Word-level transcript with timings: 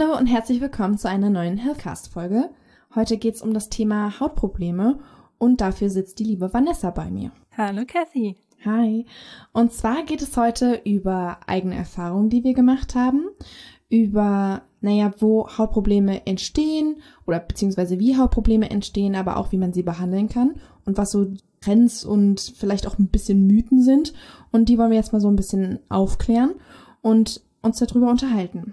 Hallo 0.00 0.16
und 0.16 0.26
herzlich 0.26 0.62
willkommen 0.62 0.96
zu 0.96 1.10
einer 1.10 1.28
neuen 1.28 1.58
Healthcast-Folge. 1.58 2.48
Heute 2.94 3.18
geht 3.18 3.34
es 3.34 3.42
um 3.42 3.52
das 3.52 3.68
Thema 3.68 4.18
Hautprobleme 4.18 4.98
und 5.36 5.60
dafür 5.60 5.90
sitzt 5.90 6.18
die 6.18 6.24
liebe 6.24 6.54
Vanessa 6.54 6.90
bei 6.90 7.10
mir. 7.10 7.32
Hallo 7.54 7.82
Kathy. 7.86 8.36
Hi. 8.64 9.04
Und 9.52 9.74
zwar 9.74 10.04
geht 10.04 10.22
es 10.22 10.38
heute 10.38 10.80
über 10.84 11.40
eigene 11.46 11.74
Erfahrungen, 11.74 12.30
die 12.30 12.44
wir 12.44 12.54
gemacht 12.54 12.94
haben, 12.94 13.28
über, 13.90 14.62
naja, 14.80 15.12
wo 15.18 15.46
Hautprobleme 15.58 16.26
entstehen 16.26 17.02
oder 17.26 17.38
beziehungsweise 17.38 17.98
wie 17.98 18.16
Hautprobleme 18.16 18.70
entstehen, 18.70 19.14
aber 19.14 19.36
auch 19.36 19.52
wie 19.52 19.58
man 19.58 19.74
sie 19.74 19.82
behandeln 19.82 20.30
kann 20.30 20.54
und 20.86 20.96
was 20.96 21.10
so 21.10 21.26
Trends 21.60 22.06
und 22.06 22.54
vielleicht 22.56 22.86
auch 22.86 22.98
ein 22.98 23.08
bisschen 23.08 23.46
Mythen 23.46 23.82
sind. 23.82 24.14
Und 24.50 24.70
die 24.70 24.78
wollen 24.78 24.92
wir 24.92 24.96
jetzt 24.96 25.12
mal 25.12 25.20
so 25.20 25.28
ein 25.28 25.36
bisschen 25.36 25.78
aufklären 25.90 26.54
und 27.02 27.42
uns 27.60 27.78
darüber 27.80 28.08
unterhalten. 28.08 28.72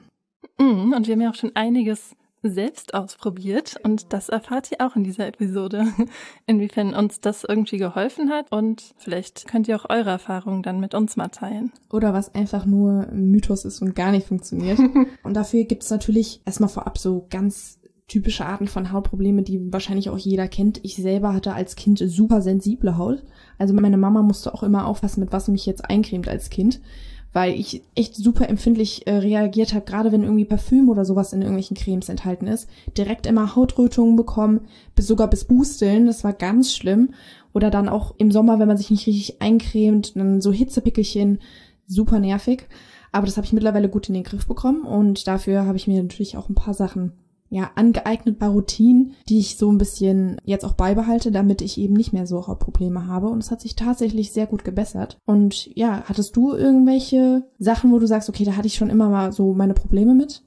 Mm, 0.58 0.94
und 0.94 1.08
wir 1.08 1.14
haben 1.14 1.22
ja 1.22 1.30
auch 1.30 1.36
schon 1.36 1.56
einiges 1.56 2.16
selbst 2.44 2.94
ausprobiert 2.94 3.76
und 3.84 4.14
das 4.14 4.30
erfahrt 4.30 4.72
ihr 4.72 4.86
auch 4.86 4.96
in 4.96 5.04
dieser 5.04 5.28
Episode, 5.28 5.88
inwiefern 6.46 6.94
uns 6.94 7.20
das 7.20 7.44
irgendwie 7.44 7.78
geholfen 7.78 8.30
hat 8.30 8.52
und 8.52 8.94
vielleicht 8.98 9.48
könnt 9.48 9.68
ihr 9.68 9.76
auch 9.76 9.90
eure 9.90 10.12
Erfahrungen 10.12 10.64
dann 10.64 10.80
mit 10.80 10.94
uns 10.94 11.18
mal 11.18 11.30
teilen. 11.30 11.72
Oder 11.92 12.14
was 12.14 12.34
einfach 12.36 12.66
nur 12.66 13.08
Mythos 13.12 13.66
ist 13.66 13.82
und 13.82 13.96
gar 13.96 14.12
nicht 14.12 14.28
funktioniert. 14.28 14.80
und 15.24 15.34
dafür 15.34 15.64
gibt 15.64 15.84
es 15.84 15.90
natürlich 15.90 16.42
erstmal 16.46 16.70
vorab 16.70 16.98
so 16.98 17.26
ganz 17.30 17.80
typische 18.08 18.46
Arten 18.46 18.68
von 18.68 18.94
Hautprobleme, 18.94 19.44
die 19.44 19.74
wahrscheinlich 19.74 20.10
auch 20.10 20.18
jeder 20.18 20.48
kennt. 20.48 20.80
Ich 20.84 20.96
selber 20.96 21.34
hatte 21.34 21.54
als 21.54 21.76
Kind 21.76 22.00
super 22.00 22.42
sensible 22.42 22.98
Haut. 22.98 23.24
Also 23.58 23.74
meine 23.74 23.98
Mama 23.98 24.22
musste 24.22 24.54
auch 24.54 24.64
immer 24.64 24.88
aufpassen, 24.88 25.20
mit 25.20 25.34
was 25.34 25.50
mich 25.50 25.66
jetzt 25.66 25.90
eincremt 25.90 26.30
als 26.30 26.50
Kind 26.50 26.80
weil 27.34 27.54
ich 27.60 27.84
echt 27.96 28.16
super 28.16 28.50
empfindlich 28.50 29.06
äh, 29.06 29.18
reagiert 29.18 29.74
habe, 29.74 29.86
gerade 29.86 30.12
wenn 30.12 30.24
irgendwie 30.24 30.46
Parfüm 30.46 30.90
oder 30.90 31.06
sowas 31.06 31.34
in 31.34 31.42
irgendwelchen 31.42 31.78
Cremes 31.78 32.10
enthalten 32.10 32.48
ist. 32.48 32.68
Direkt 32.98 33.26
immer 33.26 33.56
Hautrötungen 33.56 34.16
bekommen, 34.16 34.62
bis 34.96 35.08
sogar 35.08 35.30
bis 35.30 35.46
Busteln, 35.46 36.08
das 36.08 36.24
war 36.24 36.34
ganz 36.34 36.74
schlimm. 36.74 37.14
Oder 37.54 37.70
dann 37.70 37.90
auch 37.90 38.14
im 38.18 38.32
Sommer, 38.32 38.60
wenn 38.60 38.68
man 38.68 38.78
sich 38.78 38.92
nicht 38.92 39.08
richtig 39.08 39.42
eincremt, 39.42 40.16
dann 40.16 40.42
so 40.42 40.52
Hitzepickelchen, 40.52 41.40
super 41.88 42.20
nervig. 42.20 42.68
Aber 43.12 43.26
das 43.26 43.38
habe 43.38 43.46
ich 43.46 43.54
mittlerweile 43.54 43.90
gut 43.90 44.10
in 44.10 44.14
den 44.14 44.24
Griff 44.24 44.48
bekommen 44.48 44.84
und 44.84 45.28
dafür 45.28 45.66
habe 45.66 45.78
ich 45.78 45.88
mir 45.88 46.02
natürlich 46.02 46.38
auch 46.38 46.50
ein 46.50 46.56
paar 46.56 46.74
Sachen 46.74 47.14
ja, 47.50 47.72
angeeignetbar 47.76 48.50
Routinen, 48.50 49.14
die 49.30 49.40
ich 49.40 49.58
so 49.58 49.72
ein 49.72 49.78
bisschen 49.78 50.42
jetzt 50.44 50.66
auch 50.66 50.74
beibehalte, 50.74 51.32
damit 51.32 51.62
ich 51.62 51.78
eben 51.78 51.94
nicht 51.94 52.14
mehr 52.14 52.28
so 52.28 52.48
Hautprobleme 52.48 53.08
habe. 53.08 53.28
Und 53.28 53.40
es 53.40 53.52
hat 53.52 53.62
sich 53.62 53.76
tatsächlich 53.76 54.34
sehr 54.34 54.48
gut 54.48 54.64
gebessert. 54.64 55.18
Und 55.26 55.70
ja, 55.76 56.04
hattest 56.06 56.36
du 56.36 56.54
irgendwelche 56.54 57.44
Sachen, 57.58 57.92
wo 57.92 58.00
du 58.00 58.08
sagst, 58.08 58.30
okay, 58.30 58.44
da 58.44 58.58
hatte 58.58 58.68
ich 58.68 58.76
schon 58.76 58.90
immer 58.90 59.10
mal 59.10 59.32
so 59.32 59.54
meine 59.54 59.74
Probleme 59.74 60.14
mit? 60.14 60.44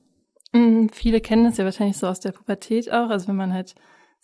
Mm, 0.53 0.89
viele 0.93 1.21
kennen 1.21 1.45
das 1.45 1.57
ja 1.57 1.65
wahrscheinlich 1.65 1.97
so 1.97 2.07
aus 2.07 2.21
der 2.21 2.33
Pubertät 2.33 2.93
auch. 2.93 3.09
Also 3.09 3.29
wenn 3.29 3.37
man 3.37 3.53
halt 3.53 3.75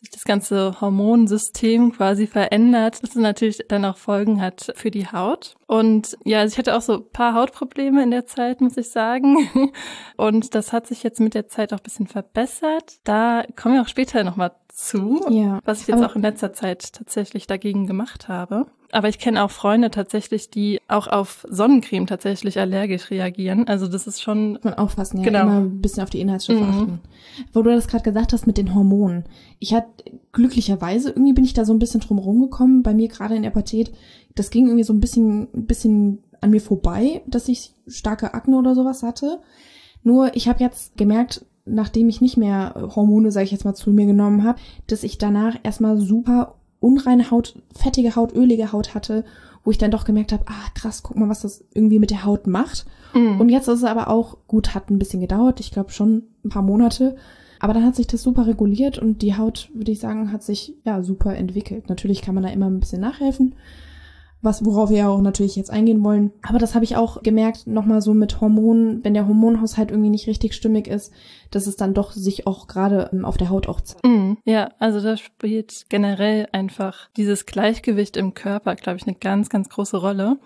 sich 0.00 0.10
das 0.10 0.24
ganze 0.24 0.80
Hormonsystem 0.80 1.92
quasi 1.92 2.26
verändert, 2.26 3.02
das 3.02 3.14
natürlich 3.14 3.62
dann 3.68 3.84
auch 3.84 3.96
Folgen 3.96 4.40
hat 4.40 4.72
für 4.76 4.90
die 4.90 5.06
Haut. 5.06 5.54
Und 5.66 6.16
ja, 6.24 6.40
also 6.40 6.52
ich 6.52 6.58
hatte 6.58 6.76
auch 6.76 6.82
so 6.82 7.00
paar 7.00 7.34
Hautprobleme 7.34 8.02
in 8.02 8.10
der 8.10 8.26
Zeit, 8.26 8.60
muss 8.60 8.76
ich 8.76 8.90
sagen. 8.90 9.36
Und 10.16 10.54
das 10.54 10.72
hat 10.72 10.86
sich 10.86 11.02
jetzt 11.02 11.20
mit 11.20 11.34
der 11.34 11.48
Zeit 11.48 11.72
auch 11.72 11.78
ein 11.78 11.82
bisschen 11.82 12.06
verbessert. 12.06 12.98
Da 13.04 13.44
kommen 13.56 13.74
wir 13.74 13.82
auch 13.82 13.88
später 13.88 14.22
nochmal 14.22 14.52
zu, 14.76 15.24
ja, 15.30 15.58
was 15.64 15.80
ich 15.80 15.86
jetzt 15.88 16.04
auch 16.04 16.16
in 16.16 16.22
letzter 16.22 16.52
Zeit 16.52 16.92
tatsächlich 16.92 17.46
dagegen 17.46 17.86
gemacht 17.86 18.28
habe. 18.28 18.66
Aber 18.92 19.08
ich 19.08 19.18
kenne 19.18 19.42
auch 19.42 19.50
Freunde 19.50 19.90
tatsächlich, 19.90 20.50
die 20.50 20.80
auch 20.86 21.06
auf 21.06 21.46
Sonnencreme 21.48 22.06
tatsächlich 22.06 22.58
allergisch 22.58 23.10
reagieren. 23.10 23.66
Also 23.68 23.88
das 23.88 24.06
ist 24.06 24.20
schon. 24.20 24.52
Muss 24.52 24.64
man 24.64 24.74
aufpassen, 24.74 25.18
ja. 25.18 25.24
Genau. 25.24 25.42
Immer 25.42 25.60
ein 25.60 25.80
bisschen 25.80 26.02
auf 26.02 26.10
die 26.10 26.20
Inhaltsstoffe 26.20 26.60
mhm. 26.60 26.68
achten. 26.68 27.00
Wo 27.54 27.62
du 27.62 27.70
das 27.70 27.88
gerade 27.88 28.04
gesagt 28.04 28.34
hast 28.34 28.46
mit 28.46 28.58
den 28.58 28.74
Hormonen. 28.74 29.24
Ich 29.60 29.72
hatte 29.72 29.88
glücklicherweise, 30.32 31.08
irgendwie 31.08 31.32
bin 31.32 31.44
ich 31.44 31.54
da 31.54 31.64
so 31.64 31.72
ein 31.72 31.78
bisschen 31.78 32.00
drum 32.00 32.18
rumgekommen, 32.18 32.82
bei 32.82 32.92
mir 32.92 33.08
gerade 33.08 33.34
in 33.34 33.42
der 33.42 33.50
Pubertät. 33.50 33.92
Das 34.34 34.50
ging 34.50 34.66
irgendwie 34.66 34.84
so 34.84 34.92
ein 34.92 35.00
bisschen, 35.00 35.48
ein 35.54 35.66
bisschen 35.66 36.22
an 36.42 36.50
mir 36.50 36.60
vorbei, 36.60 37.22
dass 37.26 37.48
ich 37.48 37.72
starke 37.86 38.34
Akne 38.34 38.58
oder 38.58 38.74
sowas 38.74 39.02
hatte. 39.02 39.40
Nur 40.02 40.36
ich 40.36 40.48
habe 40.48 40.62
jetzt 40.62 40.98
gemerkt, 40.98 41.46
nachdem 41.66 42.08
ich 42.08 42.20
nicht 42.20 42.36
mehr 42.36 42.74
Hormone, 42.94 43.30
sage 43.30 43.44
ich 43.44 43.50
jetzt 43.50 43.64
mal, 43.64 43.74
zu 43.74 43.90
mir 43.90 44.06
genommen 44.06 44.44
habe, 44.44 44.58
dass 44.86 45.02
ich 45.02 45.18
danach 45.18 45.56
erstmal 45.62 45.98
super 45.98 46.54
unreine 46.80 47.30
Haut, 47.30 47.60
fettige 47.74 48.16
Haut, 48.16 48.34
ölige 48.34 48.72
Haut 48.72 48.94
hatte, 48.94 49.24
wo 49.64 49.72
ich 49.72 49.78
dann 49.78 49.90
doch 49.90 50.04
gemerkt 50.04 50.32
habe, 50.32 50.44
ah 50.46 50.70
krass, 50.74 51.02
guck 51.02 51.16
mal, 51.16 51.28
was 51.28 51.40
das 51.40 51.64
irgendwie 51.74 51.98
mit 51.98 52.10
der 52.10 52.24
Haut 52.24 52.46
macht. 52.46 52.86
Mhm. 53.14 53.40
Und 53.40 53.48
jetzt 53.48 53.66
ist 53.66 53.78
es 53.78 53.84
aber 53.84 54.08
auch 54.08 54.36
gut, 54.46 54.74
hat 54.74 54.90
ein 54.90 54.98
bisschen 54.98 55.20
gedauert, 55.20 55.58
ich 55.60 55.72
glaube 55.72 55.90
schon 55.90 56.22
ein 56.44 56.50
paar 56.50 56.62
Monate. 56.62 57.16
Aber 57.58 57.72
dann 57.72 57.84
hat 57.84 57.96
sich 57.96 58.06
das 58.06 58.22
super 58.22 58.46
reguliert 58.46 58.98
und 58.98 59.22
die 59.22 59.36
Haut, 59.36 59.70
würde 59.74 59.90
ich 59.90 59.98
sagen, 59.98 60.30
hat 60.30 60.42
sich 60.42 60.74
ja 60.84 61.02
super 61.02 61.34
entwickelt. 61.34 61.88
Natürlich 61.88 62.22
kann 62.22 62.34
man 62.34 62.44
da 62.44 62.50
immer 62.50 62.66
ein 62.66 62.80
bisschen 62.80 63.00
nachhelfen 63.00 63.54
was 64.46 64.64
worauf 64.64 64.88
wir 64.88 64.96
ja 64.96 65.08
auch 65.08 65.20
natürlich 65.20 65.56
jetzt 65.56 65.70
eingehen 65.70 66.02
wollen. 66.02 66.32
Aber 66.42 66.58
das 66.58 66.74
habe 66.74 66.84
ich 66.84 66.96
auch 66.96 67.22
gemerkt, 67.22 67.66
nochmal 67.66 68.00
so 68.00 68.14
mit 68.14 68.40
Hormonen, 68.40 69.04
wenn 69.04 69.12
der 69.12 69.28
Hormonhaushalt 69.28 69.90
irgendwie 69.90 70.08
nicht 70.08 70.26
richtig 70.26 70.54
stimmig 70.54 70.86
ist, 70.86 71.12
dass 71.50 71.66
es 71.66 71.76
dann 71.76 71.92
doch 71.92 72.12
sich 72.12 72.46
auch 72.46 72.66
gerade 72.66 73.10
ähm, 73.12 73.26
auf 73.26 73.36
der 73.36 73.50
Haut 73.50 73.68
auch 73.68 73.82
zeigt. 73.82 74.06
Mm, 74.06 74.34
ja, 74.44 74.70
also 74.78 75.02
da 75.02 75.18
spielt 75.18 75.86
generell 75.90 76.48
einfach 76.52 77.10
dieses 77.16 77.44
Gleichgewicht 77.44 78.16
im 78.16 78.32
Körper, 78.32 78.74
glaube 78.76 78.98
ich, 78.98 79.06
eine 79.06 79.16
ganz, 79.16 79.50
ganz 79.50 79.68
große 79.68 79.98
Rolle. 79.98 80.38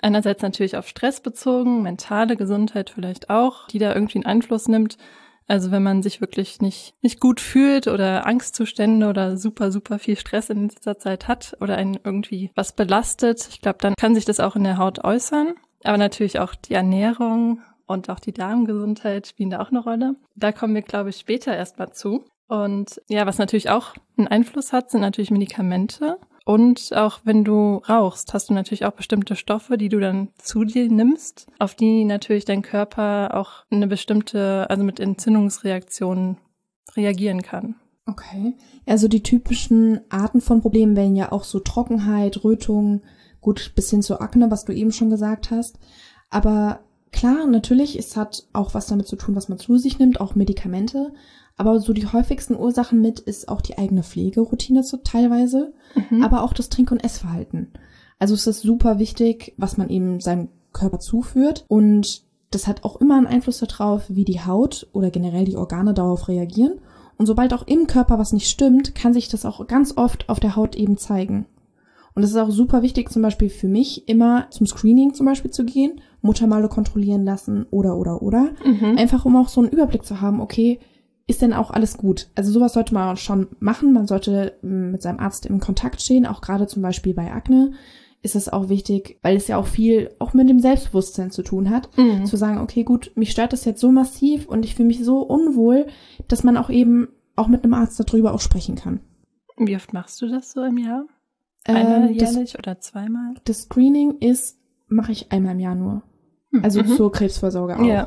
Einerseits 0.00 0.42
natürlich 0.42 0.76
auf 0.76 0.88
Stress 0.88 1.20
bezogen, 1.20 1.82
mentale 1.82 2.36
Gesundheit 2.36 2.90
vielleicht 2.90 3.30
auch, 3.30 3.68
die 3.68 3.78
da 3.78 3.94
irgendwie 3.94 4.18
einen 4.18 4.26
Einfluss 4.26 4.66
nimmt. 4.66 4.98
Also 5.46 5.70
wenn 5.70 5.82
man 5.82 6.02
sich 6.02 6.20
wirklich 6.20 6.60
nicht, 6.60 6.94
nicht 7.02 7.20
gut 7.20 7.40
fühlt 7.40 7.88
oder 7.88 8.26
Angstzustände 8.26 9.08
oder 9.08 9.36
super, 9.36 9.70
super 9.72 9.98
viel 9.98 10.16
Stress 10.16 10.50
in 10.50 10.68
dieser 10.68 10.98
Zeit 10.98 11.28
hat 11.28 11.56
oder 11.60 11.76
einen 11.76 11.98
irgendwie 12.02 12.50
was 12.54 12.72
belastet, 12.72 13.48
ich 13.50 13.60
glaube, 13.60 13.78
dann 13.80 13.94
kann 13.96 14.14
sich 14.14 14.24
das 14.24 14.40
auch 14.40 14.56
in 14.56 14.64
der 14.64 14.78
Haut 14.78 15.04
äußern. 15.04 15.54
Aber 15.84 15.98
natürlich 15.98 16.38
auch 16.38 16.54
die 16.54 16.74
Ernährung 16.74 17.60
und 17.86 18.08
auch 18.08 18.20
die 18.20 18.32
Darmgesundheit 18.32 19.26
spielen 19.26 19.50
da 19.50 19.60
auch 19.60 19.70
eine 19.70 19.82
Rolle. 19.82 20.14
Da 20.36 20.52
kommen 20.52 20.74
wir, 20.74 20.82
glaube 20.82 21.10
ich, 21.10 21.16
später 21.16 21.54
erstmal 21.56 21.92
zu. 21.92 22.24
Und 22.48 23.00
ja, 23.08 23.26
was 23.26 23.38
natürlich 23.38 23.70
auch 23.70 23.94
einen 24.16 24.28
Einfluss 24.28 24.72
hat, 24.72 24.90
sind 24.90 25.00
natürlich 25.00 25.30
Medikamente. 25.30 26.18
Und 26.44 26.92
auch 26.94 27.20
wenn 27.24 27.44
du 27.44 27.76
rauchst, 27.88 28.34
hast 28.34 28.50
du 28.50 28.54
natürlich 28.54 28.84
auch 28.84 28.92
bestimmte 28.92 29.36
Stoffe, 29.36 29.78
die 29.78 29.88
du 29.88 30.00
dann 30.00 30.28
zu 30.38 30.64
dir 30.64 30.88
nimmst, 30.88 31.46
auf 31.58 31.74
die 31.74 32.04
natürlich 32.04 32.44
dein 32.44 32.62
Körper 32.62 33.34
auch 33.34 33.64
eine 33.70 33.86
bestimmte, 33.86 34.66
also 34.68 34.82
mit 34.82 34.98
Entzündungsreaktionen 34.98 36.38
reagieren 36.96 37.42
kann. 37.42 37.76
Okay. 38.06 38.54
Also 38.86 39.06
die 39.06 39.22
typischen 39.22 40.00
Arten 40.10 40.40
von 40.40 40.60
Problemen 40.60 40.96
wären 40.96 41.14
ja 41.14 41.30
auch 41.30 41.44
so 41.44 41.60
Trockenheit, 41.60 42.42
Rötung, 42.42 43.02
gut, 43.40 43.72
bis 43.76 43.90
hin 43.90 44.02
zu 44.02 44.20
Akne, 44.20 44.50
was 44.50 44.64
du 44.64 44.72
eben 44.72 44.92
schon 44.92 45.10
gesagt 45.10 45.50
hast. 45.50 45.78
Aber 46.30 46.80
klar, 47.12 47.46
natürlich, 47.46 47.96
es 47.96 48.16
hat 48.16 48.44
auch 48.52 48.74
was 48.74 48.88
damit 48.88 49.06
zu 49.06 49.16
tun, 49.16 49.36
was 49.36 49.48
man 49.48 49.58
zu 49.58 49.76
sich 49.76 49.98
nimmt, 49.98 50.20
auch 50.20 50.34
Medikamente. 50.34 51.12
Aber 51.56 51.80
so 51.80 51.92
die 51.92 52.06
häufigsten 52.06 52.56
Ursachen 52.56 53.00
mit 53.00 53.20
ist 53.20 53.48
auch 53.48 53.60
die 53.60 53.78
eigene 53.78 54.02
Pflegeroutine 54.02 54.82
so 54.82 54.98
teilweise, 54.98 55.72
mhm. 56.10 56.22
aber 56.22 56.42
auch 56.42 56.52
das 56.52 56.68
Trink- 56.68 56.92
und 56.92 57.04
Essverhalten. 57.04 57.72
Also 58.18 58.34
es 58.34 58.46
ist 58.46 58.62
super 58.62 58.98
wichtig, 58.98 59.54
was 59.56 59.76
man 59.76 59.90
eben 59.90 60.20
seinem 60.20 60.48
Körper 60.72 60.98
zuführt 60.98 61.64
und 61.68 62.22
das 62.50 62.66
hat 62.66 62.84
auch 62.84 63.00
immer 63.00 63.16
einen 63.16 63.26
Einfluss 63.26 63.58
darauf, 63.58 64.04
wie 64.08 64.24
die 64.24 64.40
Haut 64.40 64.86
oder 64.92 65.10
generell 65.10 65.44
die 65.44 65.56
Organe 65.56 65.94
darauf 65.94 66.28
reagieren. 66.28 66.80
Und 67.16 67.26
sobald 67.26 67.54
auch 67.54 67.66
im 67.66 67.86
Körper 67.86 68.18
was 68.18 68.32
nicht 68.32 68.48
stimmt, 68.48 68.94
kann 68.94 69.14
sich 69.14 69.28
das 69.28 69.44
auch 69.44 69.66
ganz 69.66 69.96
oft 69.96 70.28
auf 70.28 70.40
der 70.40 70.56
Haut 70.56 70.76
eben 70.76 70.96
zeigen. 70.96 71.46
Und 72.14 72.22
es 72.22 72.30
ist 72.30 72.36
auch 72.36 72.50
super 72.50 72.82
wichtig, 72.82 73.10
zum 73.10 73.22
Beispiel 73.22 73.48
für 73.48 73.68
mich, 73.68 74.06
immer 74.06 74.50
zum 74.50 74.66
Screening 74.66 75.14
zum 75.14 75.26
Beispiel 75.26 75.50
zu 75.50 75.64
gehen, 75.64 76.00
Muttermale 76.20 76.68
kontrollieren 76.68 77.24
lassen 77.24 77.64
oder 77.70 77.96
oder 77.96 78.22
oder. 78.22 78.50
Mhm. 78.64 78.98
Einfach 78.98 79.24
um 79.24 79.36
auch 79.36 79.48
so 79.48 79.60
einen 79.62 79.70
Überblick 79.70 80.04
zu 80.04 80.20
haben, 80.20 80.40
okay, 80.40 80.78
ist 81.32 81.42
denn 81.42 81.54
auch 81.54 81.70
alles 81.70 81.96
gut? 81.96 82.28
Also 82.34 82.52
sowas 82.52 82.74
sollte 82.74 82.92
man 82.94 83.16
schon 83.16 83.48
machen. 83.58 83.92
Man 83.92 84.06
sollte 84.06 84.58
mm, 84.62 84.92
mit 84.92 85.02
seinem 85.02 85.18
Arzt 85.18 85.46
in 85.46 85.60
Kontakt 85.60 86.02
stehen, 86.02 86.26
auch 86.26 86.42
gerade 86.42 86.66
zum 86.66 86.82
Beispiel 86.82 87.14
bei 87.14 87.32
Akne 87.32 87.72
ist 88.24 88.36
es 88.36 88.48
auch 88.48 88.68
wichtig, 88.68 89.18
weil 89.22 89.36
es 89.36 89.48
ja 89.48 89.56
auch 89.56 89.66
viel 89.66 90.14
auch 90.20 90.32
mit 90.32 90.48
dem 90.48 90.60
Selbstbewusstsein 90.60 91.32
zu 91.32 91.42
tun 91.42 91.70
hat, 91.70 91.88
mhm. 91.98 92.24
zu 92.24 92.36
sagen, 92.36 92.60
okay, 92.60 92.84
gut, 92.84 93.10
mich 93.16 93.32
stört 93.32 93.52
das 93.52 93.64
jetzt 93.64 93.80
so 93.80 93.90
massiv 93.90 94.46
und 94.46 94.64
ich 94.64 94.76
fühle 94.76 94.86
mich 94.86 95.04
so 95.04 95.22
unwohl, 95.22 95.86
dass 96.28 96.44
man 96.44 96.56
auch 96.56 96.70
eben 96.70 97.08
auch 97.34 97.48
mit 97.48 97.64
einem 97.64 97.74
Arzt 97.74 97.98
darüber 97.98 98.32
auch 98.32 98.40
sprechen 98.40 98.76
kann. 98.76 99.00
Wie 99.56 99.74
oft 99.74 99.92
machst 99.92 100.22
du 100.22 100.28
das 100.28 100.52
so 100.52 100.62
im 100.62 100.78
Jahr? 100.78 101.04
Einmal 101.64 102.10
ähm, 102.10 102.14
jährlich 102.14 102.52
das, 102.52 102.58
oder 102.60 102.78
zweimal? 102.78 103.34
Das 103.44 103.62
Screening 103.62 104.18
ist, 104.20 104.56
mache 104.86 105.10
ich 105.10 105.32
einmal 105.32 105.54
im 105.54 105.60
Jahr 105.60 105.74
nur. 105.74 106.02
Also 106.62 106.84
mhm. 106.84 106.88
zur 106.94 107.10
Krebsvorsorge 107.10 107.76
auch. 107.76 107.84
Ja 107.84 108.06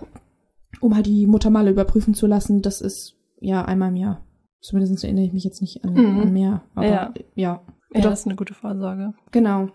um 0.80 0.96
halt 0.96 1.06
die 1.06 1.28
Muttermale 1.28 1.72
überprüfen 1.72 2.14
zu 2.14 2.28
lassen. 2.28 2.62
Das 2.62 2.82
ist 2.82 3.15
ja 3.46 3.64
einmal 3.64 3.90
im 3.90 3.96
Jahr. 3.96 4.26
Zumindest 4.62 5.04
erinnere 5.04 5.26
ich 5.26 5.34
mich 5.34 5.44
jetzt 5.44 5.62
nicht 5.62 5.84
an, 5.84 5.94
mhm. 5.94 6.22
an 6.22 6.34
mehr. 6.34 6.62
Aber 6.74 6.88
ja. 6.88 7.14
ja. 7.36 7.62
Ja, 7.94 8.02
das 8.02 8.22
ist 8.22 8.26
eine 8.26 8.36
gute 8.36 8.54
Vorsorge. 8.54 9.14
Genau. 9.32 9.70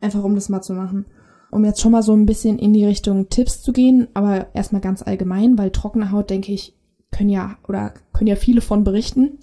Einfach 0.00 0.22
um 0.22 0.34
das 0.34 0.48
mal 0.48 0.62
zu 0.62 0.72
machen. 0.72 1.06
Um 1.50 1.64
jetzt 1.64 1.80
schon 1.80 1.92
mal 1.92 2.02
so 2.02 2.14
ein 2.14 2.26
bisschen 2.26 2.58
in 2.58 2.72
die 2.72 2.84
Richtung 2.84 3.28
Tipps 3.28 3.62
zu 3.62 3.72
gehen, 3.72 4.08
aber 4.14 4.54
erstmal 4.54 4.80
ganz 4.80 5.02
allgemein, 5.02 5.58
weil 5.58 5.70
trockene 5.70 6.10
Haut, 6.10 6.30
denke 6.30 6.52
ich, 6.52 6.74
können 7.10 7.28
ja 7.28 7.56
oder 7.68 7.94
können 8.12 8.28
ja 8.28 8.36
viele 8.36 8.60
von 8.60 8.84
berichten. 8.84 9.38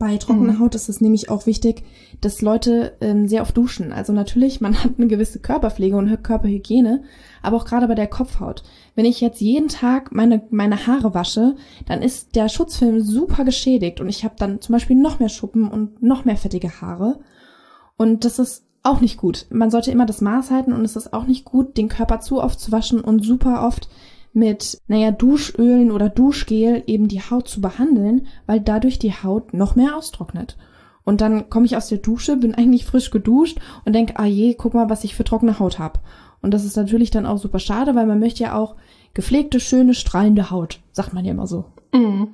Bei 0.00 0.16
trockener 0.16 0.54
mhm. 0.54 0.60
Haut 0.60 0.74
ist 0.74 0.88
es 0.88 1.02
nämlich 1.02 1.28
auch 1.28 1.44
wichtig, 1.44 1.82
dass 2.22 2.40
Leute 2.40 2.96
ähm, 3.02 3.28
sehr 3.28 3.42
oft 3.42 3.54
duschen. 3.54 3.92
Also 3.92 4.14
natürlich, 4.14 4.62
man 4.62 4.74
hat 4.82 4.92
eine 4.96 5.08
gewisse 5.08 5.40
Körperpflege 5.40 5.94
und 5.94 6.22
Körperhygiene, 6.22 7.02
aber 7.42 7.58
auch 7.58 7.66
gerade 7.66 7.86
bei 7.86 7.94
der 7.94 8.06
Kopfhaut. 8.06 8.62
Wenn 8.94 9.04
ich 9.04 9.20
jetzt 9.20 9.42
jeden 9.42 9.68
Tag 9.68 10.10
meine, 10.10 10.42
meine 10.48 10.86
Haare 10.86 11.12
wasche, 11.12 11.54
dann 11.84 12.00
ist 12.00 12.34
der 12.34 12.48
Schutzfilm 12.48 13.02
super 13.02 13.44
geschädigt 13.44 14.00
und 14.00 14.08
ich 14.08 14.24
habe 14.24 14.36
dann 14.38 14.62
zum 14.62 14.72
Beispiel 14.72 14.96
noch 14.96 15.18
mehr 15.18 15.28
Schuppen 15.28 15.68
und 15.68 16.02
noch 16.02 16.24
mehr 16.24 16.38
fettige 16.38 16.80
Haare. 16.80 17.20
Und 17.98 18.24
das 18.24 18.38
ist 18.38 18.64
auch 18.82 19.02
nicht 19.02 19.18
gut. 19.18 19.48
Man 19.50 19.70
sollte 19.70 19.90
immer 19.90 20.06
das 20.06 20.22
Maß 20.22 20.50
halten 20.50 20.72
und 20.72 20.82
es 20.82 20.96
ist 20.96 21.12
auch 21.12 21.26
nicht 21.26 21.44
gut, 21.44 21.76
den 21.76 21.90
Körper 21.90 22.20
zu 22.20 22.42
oft 22.42 22.58
zu 22.58 22.72
waschen 22.72 23.02
und 23.02 23.22
super 23.22 23.66
oft 23.66 23.90
mit, 24.32 24.80
naja, 24.86 25.10
Duschölen 25.10 25.90
oder 25.90 26.08
Duschgel 26.08 26.82
eben 26.86 27.08
die 27.08 27.20
Haut 27.20 27.48
zu 27.48 27.60
behandeln, 27.60 28.26
weil 28.46 28.60
dadurch 28.60 28.98
die 28.98 29.12
Haut 29.12 29.54
noch 29.54 29.76
mehr 29.76 29.96
austrocknet. 29.96 30.56
Und 31.04 31.20
dann 31.20 31.50
komme 31.50 31.66
ich 31.66 31.76
aus 31.76 31.88
der 31.88 31.98
Dusche, 31.98 32.36
bin 32.36 32.54
eigentlich 32.54 32.84
frisch 32.84 33.10
geduscht 33.10 33.58
und 33.84 33.94
denke, 33.94 34.18
ah 34.18 34.26
je, 34.26 34.54
guck 34.54 34.74
mal, 34.74 34.90
was 34.90 35.04
ich 35.04 35.14
für 35.14 35.24
trockene 35.24 35.58
Haut 35.58 35.78
habe. 35.78 35.98
Und 36.42 36.54
das 36.54 36.64
ist 36.64 36.76
natürlich 36.76 37.10
dann 37.10 37.26
auch 37.26 37.38
super 37.38 37.58
schade, 37.58 37.94
weil 37.94 38.06
man 38.06 38.20
möchte 38.20 38.44
ja 38.44 38.56
auch 38.56 38.76
gepflegte, 39.14 39.60
schöne, 39.60 39.94
strahlende 39.94 40.50
Haut, 40.50 40.80
sagt 40.92 41.12
man 41.12 41.24
ja 41.24 41.32
immer 41.32 41.46
so. 41.46 41.64
Mhm. 41.92 42.28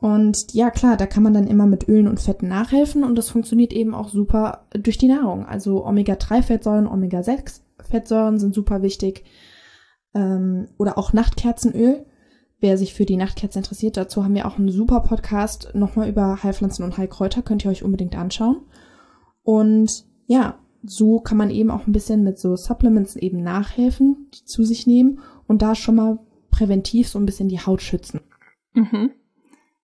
Und 0.00 0.38
ja, 0.52 0.70
klar, 0.70 0.96
da 0.96 1.06
kann 1.06 1.22
man 1.22 1.34
dann 1.34 1.46
immer 1.46 1.66
mit 1.66 1.86
Ölen 1.88 2.08
und 2.08 2.20
Fetten 2.20 2.48
nachhelfen 2.48 3.04
und 3.04 3.16
das 3.16 3.28
funktioniert 3.28 3.72
eben 3.72 3.94
auch 3.94 4.08
super 4.08 4.64
durch 4.72 4.96
die 4.96 5.08
Nahrung. 5.08 5.44
Also 5.44 5.84
Omega-3-Fettsäuren, 5.84 6.86
Omega-6-Fettsäuren 6.86 8.38
sind 8.38 8.54
super 8.54 8.82
wichtig 8.82 9.24
ähm, 10.14 10.68
oder 10.78 10.98
auch 10.98 11.12
Nachtkerzenöl. 11.12 12.06
Wer 12.60 12.76
sich 12.76 12.92
für 12.92 13.06
die 13.06 13.16
Nachtkerze 13.16 13.58
interessiert, 13.58 13.96
dazu 13.96 14.22
haben 14.22 14.34
wir 14.34 14.46
auch 14.46 14.58
einen 14.58 14.70
super 14.70 15.00
Podcast 15.00 15.70
nochmal 15.74 16.08
über 16.08 16.42
Heilpflanzen 16.42 16.84
und 16.84 16.98
Heilkräuter, 16.98 17.40
könnt 17.40 17.64
ihr 17.64 17.70
euch 17.70 17.82
unbedingt 17.82 18.16
anschauen. 18.16 18.60
Und 19.42 20.04
ja, 20.26 20.58
so 20.82 21.20
kann 21.20 21.38
man 21.38 21.50
eben 21.50 21.70
auch 21.70 21.86
ein 21.86 21.92
bisschen 21.92 22.22
mit 22.22 22.38
so 22.38 22.56
Supplements 22.56 23.16
eben 23.16 23.42
nachhelfen, 23.42 24.28
die 24.34 24.44
zu 24.44 24.64
sich 24.64 24.86
nehmen 24.86 25.20
und 25.46 25.62
da 25.62 25.74
schon 25.74 25.96
mal 25.96 26.18
präventiv 26.50 27.08
so 27.08 27.18
ein 27.18 27.26
bisschen 27.26 27.48
die 27.48 27.60
Haut 27.60 27.80
schützen. 27.80 28.20
Mhm. 28.74 29.10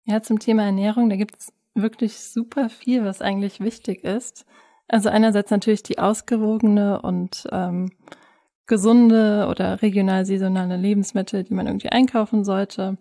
Ja, 0.05 0.23
zum 0.23 0.39
Thema 0.39 0.65
Ernährung, 0.65 1.09
da 1.09 1.17
gibt's 1.17 1.53
wirklich 1.75 2.19
super 2.19 2.69
viel, 2.69 3.05
was 3.05 3.23
eigentlich 3.23 3.61
wichtig 3.61 4.05
ist. 4.05 4.47
Also 4.89 5.09
einerseits 5.09 5.51
natürlich 5.51 5.83
die 5.83 5.99
ausgewogene 5.99 7.03
und 7.03 7.47
ähm, 7.51 7.91
gesunde 8.67 9.47
oder 9.49 9.83
regional 9.83 10.27
saisonale 10.27 10.77
Lebensmittel, 10.77 11.45
die 11.45 11.55
man 11.55 11.67
irgendwie 11.67 11.91
einkaufen 11.91 12.45
sollte. 12.45 12.99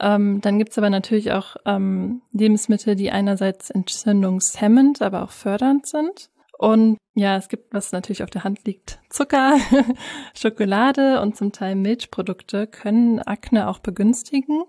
Ähm, 0.00 0.40
dann 0.40 0.58
gibt's 0.58 0.78
aber 0.78 0.90
natürlich 0.90 1.32
auch 1.32 1.56
ähm, 1.66 2.22
Lebensmittel, 2.32 2.96
die 2.96 3.10
einerseits 3.10 3.70
entzündungshemmend, 3.70 5.02
aber 5.02 5.22
auch 5.22 5.30
fördernd 5.30 5.86
sind. 5.86 6.30
Und 6.58 6.98
ja, 7.14 7.36
es 7.36 7.48
gibt, 7.48 7.72
was 7.72 7.92
natürlich 7.92 8.22
auf 8.22 8.30
der 8.30 8.44
Hand 8.44 8.64
liegt, 8.64 8.98
Zucker, 9.08 9.56
Schokolade 10.34 11.20
und 11.20 11.36
zum 11.36 11.52
Teil 11.52 11.74
Milchprodukte 11.74 12.66
können 12.66 13.20
Akne 13.20 13.68
auch 13.68 13.78
begünstigen. 13.78 14.64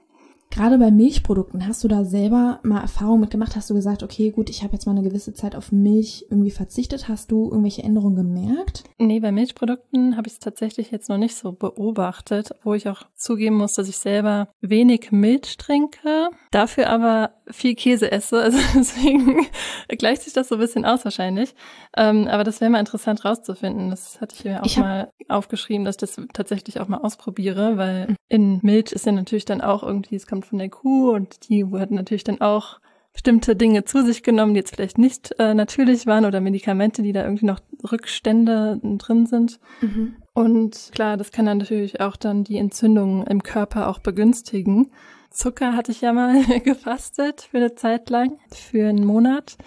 Gerade 0.52 0.78
bei 0.78 0.90
Milchprodukten, 0.90 1.68
hast 1.68 1.84
du 1.84 1.90
da 1.90 2.06
selber 2.06 2.60
mal 2.64 2.82
Erfahrung 2.82 3.20
mitgemacht? 3.20 3.56
Hast 3.56 3.70
du 3.70 3.74
gesagt, 3.74 4.04
okay, 4.04 4.32
gut, 4.32 4.50
ich 4.50 4.64
habe 4.64 4.74
jetzt 4.74 4.86
mal 4.86 4.94
eine 4.94 5.04
gewisse 5.04 5.34
Zeit 5.34 5.56
auf 5.56 5.72
Milch 5.74 6.26
irgendwie 6.30 6.52
verzichtet? 6.52 7.10
Hast 7.10 7.32
du 7.32 7.50
irgendwelche 7.50 7.84
Änderungen 7.84 8.16
gemerkt? 8.16 8.86
Nee, 8.98 9.20
bei 9.20 9.34
Milchprodukten 9.34 10.16
habe 10.16 10.28
ich 10.28 10.34
es 10.36 10.40
tatsächlich 10.40 10.92
jetzt 10.92 11.10
noch 11.10 11.18
nicht 11.18 11.36
so 11.36 11.52
beobachtet, 11.52 12.52
wo 12.64 12.74
ich 12.74 12.88
auch 12.88 13.04
zugeben 13.16 13.58
muss, 13.58 13.74
dass 13.74 13.90
ich 13.90 13.98
selber 13.98 14.48
wenig 14.62 15.12
Milch 15.12 15.58
trinke, 15.58 16.30
dafür 16.52 16.90
aber 16.90 17.32
viel 17.52 17.76
Käse 17.76 18.12
esse. 18.12 18.36
Also 18.46 18.60
deswegen 18.76 19.48
gleicht 19.88 20.22
sich 20.22 20.34
das 20.34 20.50
so 20.50 20.56
ein 20.56 20.62
bisschen 20.62 20.86
aus 20.86 21.04
wahrscheinlich. 21.04 21.56
Ähm, 21.98 22.28
aber 22.28 22.44
das 22.44 22.62
wäre 22.62 22.70
mal 22.70 22.80
interessant 22.80 23.26
rauszufinden. 23.26 23.90
Das 23.90 24.22
hatte 24.22 24.36
ich 24.38 24.46
mir 24.46 24.62
auch 24.62 24.66
ich 24.66 24.78
mal 24.78 25.10
aufgeschrieben, 25.30 25.84
dass 25.84 25.96
ich 25.96 26.02
das 26.02 26.22
tatsächlich 26.34 26.80
auch 26.80 26.88
mal 26.88 26.98
ausprobiere, 26.98 27.78
weil 27.78 28.16
in 28.30 28.60
Milch 28.62 28.92
ist 28.92 29.08
ja 29.08 29.12
natürlich 29.12 29.46
dann 29.46 29.62
auch 29.62 29.82
irgendwie, 29.82 30.16
es 30.16 30.28
kommt 30.28 30.45
von 30.46 30.60
der 30.60 30.70
Kuh 30.70 31.12
und 31.12 31.50
die 31.50 31.66
hat 31.66 31.92
natürlich 31.92 32.24
dann 32.24 32.42
auch 32.42 32.80
bestimmte 33.14 33.56
Dinge 33.56 33.86
zu 33.86 34.04
sich 34.04 34.24
genommen, 34.24 34.54
die 34.54 34.60
jetzt 34.60 34.76
vielleicht 34.76 34.98
nicht 34.98 35.34
äh, 35.40 35.54
natürlich 35.54 36.06
waren 36.06 36.26
oder 36.26 36.42
Medikamente, 36.42 37.02
die 37.02 37.14
da 37.14 37.24
irgendwie 37.24 37.46
noch 37.46 37.62
Rückstände 37.90 38.80
drin 38.98 39.26
sind. 39.26 39.60
Mhm. 39.82 40.16
Und 40.34 40.92
klar, 40.94 41.16
das 41.16 41.32
kann 41.32 41.46
dann 41.46 41.60
natürlich 41.60 42.02
auch 42.02 42.18
dann 42.18 42.44
die 42.44 42.58
Entzündungen 42.58 43.26
im 43.26 43.42
Körper 43.42 43.88
auch 43.88 44.00
begünstigen. 44.00 44.92
Zucker 45.30 45.74
hatte 45.74 45.92
ich 45.92 46.02
ja 46.02 46.12
mal 46.12 46.44
gefastet 46.64 47.48
für 47.50 47.58
eine 47.58 47.76
Zeit 47.76 48.10
lang, 48.10 48.38
für 48.52 48.90
einen 48.90 49.06
Monat. 49.06 49.58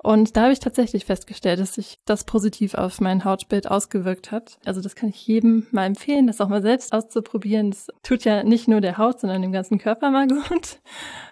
Und 0.00 0.36
da 0.36 0.42
habe 0.42 0.52
ich 0.52 0.60
tatsächlich 0.60 1.04
festgestellt, 1.04 1.58
dass 1.58 1.74
sich 1.74 1.98
das 2.04 2.22
positiv 2.22 2.74
auf 2.74 3.00
mein 3.00 3.24
Hautbild 3.24 3.68
ausgewirkt 3.68 4.30
hat. 4.30 4.58
Also 4.64 4.80
das 4.80 4.94
kann 4.94 5.08
ich 5.08 5.26
jedem 5.26 5.66
mal 5.72 5.86
empfehlen, 5.86 6.28
das 6.28 6.40
auch 6.40 6.48
mal 6.48 6.62
selbst 6.62 6.92
auszuprobieren. 6.92 7.72
Das 7.72 7.88
tut 8.04 8.24
ja 8.24 8.44
nicht 8.44 8.68
nur 8.68 8.80
der 8.80 8.96
Haut, 8.96 9.18
sondern 9.18 9.42
dem 9.42 9.50
ganzen 9.50 9.78
Körper 9.78 10.10
mal 10.10 10.28
gut. 10.28 10.78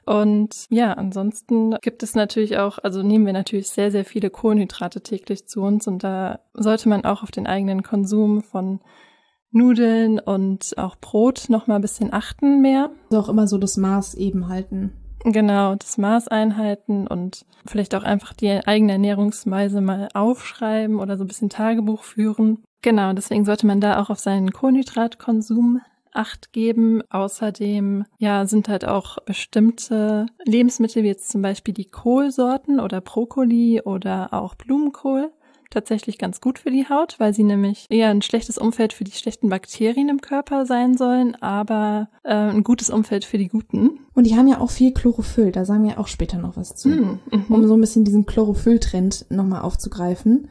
Und 0.04 0.66
ja, 0.68 0.94
ansonsten 0.94 1.76
gibt 1.80 2.02
es 2.02 2.16
natürlich 2.16 2.58
auch, 2.58 2.78
also 2.78 3.02
nehmen 3.02 3.24
wir 3.24 3.32
natürlich 3.32 3.68
sehr, 3.68 3.92
sehr 3.92 4.04
viele 4.04 4.30
Kohlenhydrate 4.30 5.00
täglich 5.00 5.46
zu 5.46 5.62
uns 5.62 5.86
und 5.86 6.02
da 6.02 6.40
sollte 6.54 6.88
man 6.88 7.04
auch 7.04 7.22
auf 7.22 7.30
den 7.30 7.46
eigenen 7.46 7.84
Konsum 7.84 8.42
von 8.42 8.80
Nudeln 9.52 10.18
und 10.18 10.76
auch 10.76 10.96
Brot 10.96 11.46
noch 11.48 11.66
mal 11.68 11.76
ein 11.76 11.82
bisschen 11.82 12.12
achten 12.12 12.60
mehr. 12.60 12.90
Also 13.10 13.22
auch 13.22 13.28
immer 13.28 13.46
so 13.46 13.58
das 13.58 13.76
Maß 13.76 14.14
eben 14.16 14.48
halten. 14.48 14.92
Genau, 15.24 15.74
das 15.74 15.98
Maß 15.98 16.28
einhalten 16.28 17.06
und 17.06 17.44
vielleicht 17.66 17.94
auch 17.94 18.04
einfach 18.04 18.32
die 18.32 18.50
eigene 18.50 18.92
Ernährungsweise 18.92 19.80
mal 19.80 20.08
aufschreiben 20.14 21.00
oder 21.00 21.16
so 21.16 21.24
ein 21.24 21.26
bisschen 21.26 21.48
Tagebuch 21.48 22.04
führen. 22.04 22.62
Genau, 22.82 23.12
deswegen 23.12 23.44
sollte 23.44 23.66
man 23.66 23.80
da 23.80 24.00
auch 24.00 24.10
auf 24.10 24.20
seinen 24.20 24.52
Kohlenhydratkonsum 24.52 25.80
Acht 26.16 26.52
geben. 26.52 27.02
Außerdem, 27.10 28.06
ja, 28.18 28.46
sind 28.46 28.70
halt 28.70 28.86
auch 28.86 29.18
bestimmte 29.26 30.26
Lebensmittel, 30.46 31.02
wie 31.02 31.08
jetzt 31.08 31.28
zum 31.28 31.42
Beispiel 31.42 31.74
die 31.74 31.90
Kohlsorten 31.90 32.80
oder 32.80 33.02
Brokkoli 33.02 33.82
oder 33.82 34.32
auch 34.32 34.54
Blumenkohl 34.54 35.30
tatsächlich 35.76 36.16
ganz 36.16 36.40
gut 36.40 36.58
für 36.58 36.70
die 36.70 36.88
Haut, 36.88 37.16
weil 37.18 37.34
sie 37.34 37.44
nämlich 37.44 37.84
eher 37.90 38.08
ein 38.08 38.22
schlechtes 38.22 38.56
Umfeld 38.56 38.94
für 38.94 39.04
die 39.04 39.12
schlechten 39.12 39.50
Bakterien 39.50 40.08
im 40.08 40.22
Körper 40.22 40.64
sein 40.64 40.96
sollen, 40.96 41.34
aber 41.42 42.08
äh, 42.24 42.34
ein 42.34 42.64
gutes 42.64 42.88
Umfeld 42.88 43.26
für 43.26 43.36
die 43.36 43.48
guten. 43.48 44.00
Und 44.14 44.24
die 44.26 44.36
haben 44.36 44.48
ja 44.48 44.58
auch 44.60 44.70
viel 44.70 44.94
Chlorophyll, 44.94 45.52
da 45.52 45.66
sagen 45.66 45.84
wir 45.84 46.00
auch 46.00 46.08
später 46.08 46.38
noch 46.38 46.56
was 46.56 46.74
zu, 46.76 46.88
mm, 46.88 47.20
mhm. 47.30 47.44
um 47.50 47.66
so 47.68 47.74
ein 47.74 47.80
bisschen 47.80 48.04
diesen 48.04 48.24
Chlorophyll-Trend 48.24 49.26
nochmal 49.28 49.62
aufzugreifen. 49.62 50.48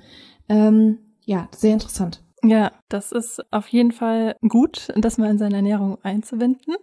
Ähm, 0.48 1.00
ja, 1.26 1.50
sehr 1.56 1.74
interessant. 1.74 2.22
Ja, 2.44 2.72
das 2.90 3.12
ist 3.12 3.42
auf 3.52 3.68
jeden 3.70 3.92
Fall 3.92 4.36
gut, 4.48 4.90
das 4.96 5.18
mal 5.18 5.32
in 5.32 5.40
seine 5.40 5.56
Ernährung 5.56 5.98
einzubinden. 6.04 6.76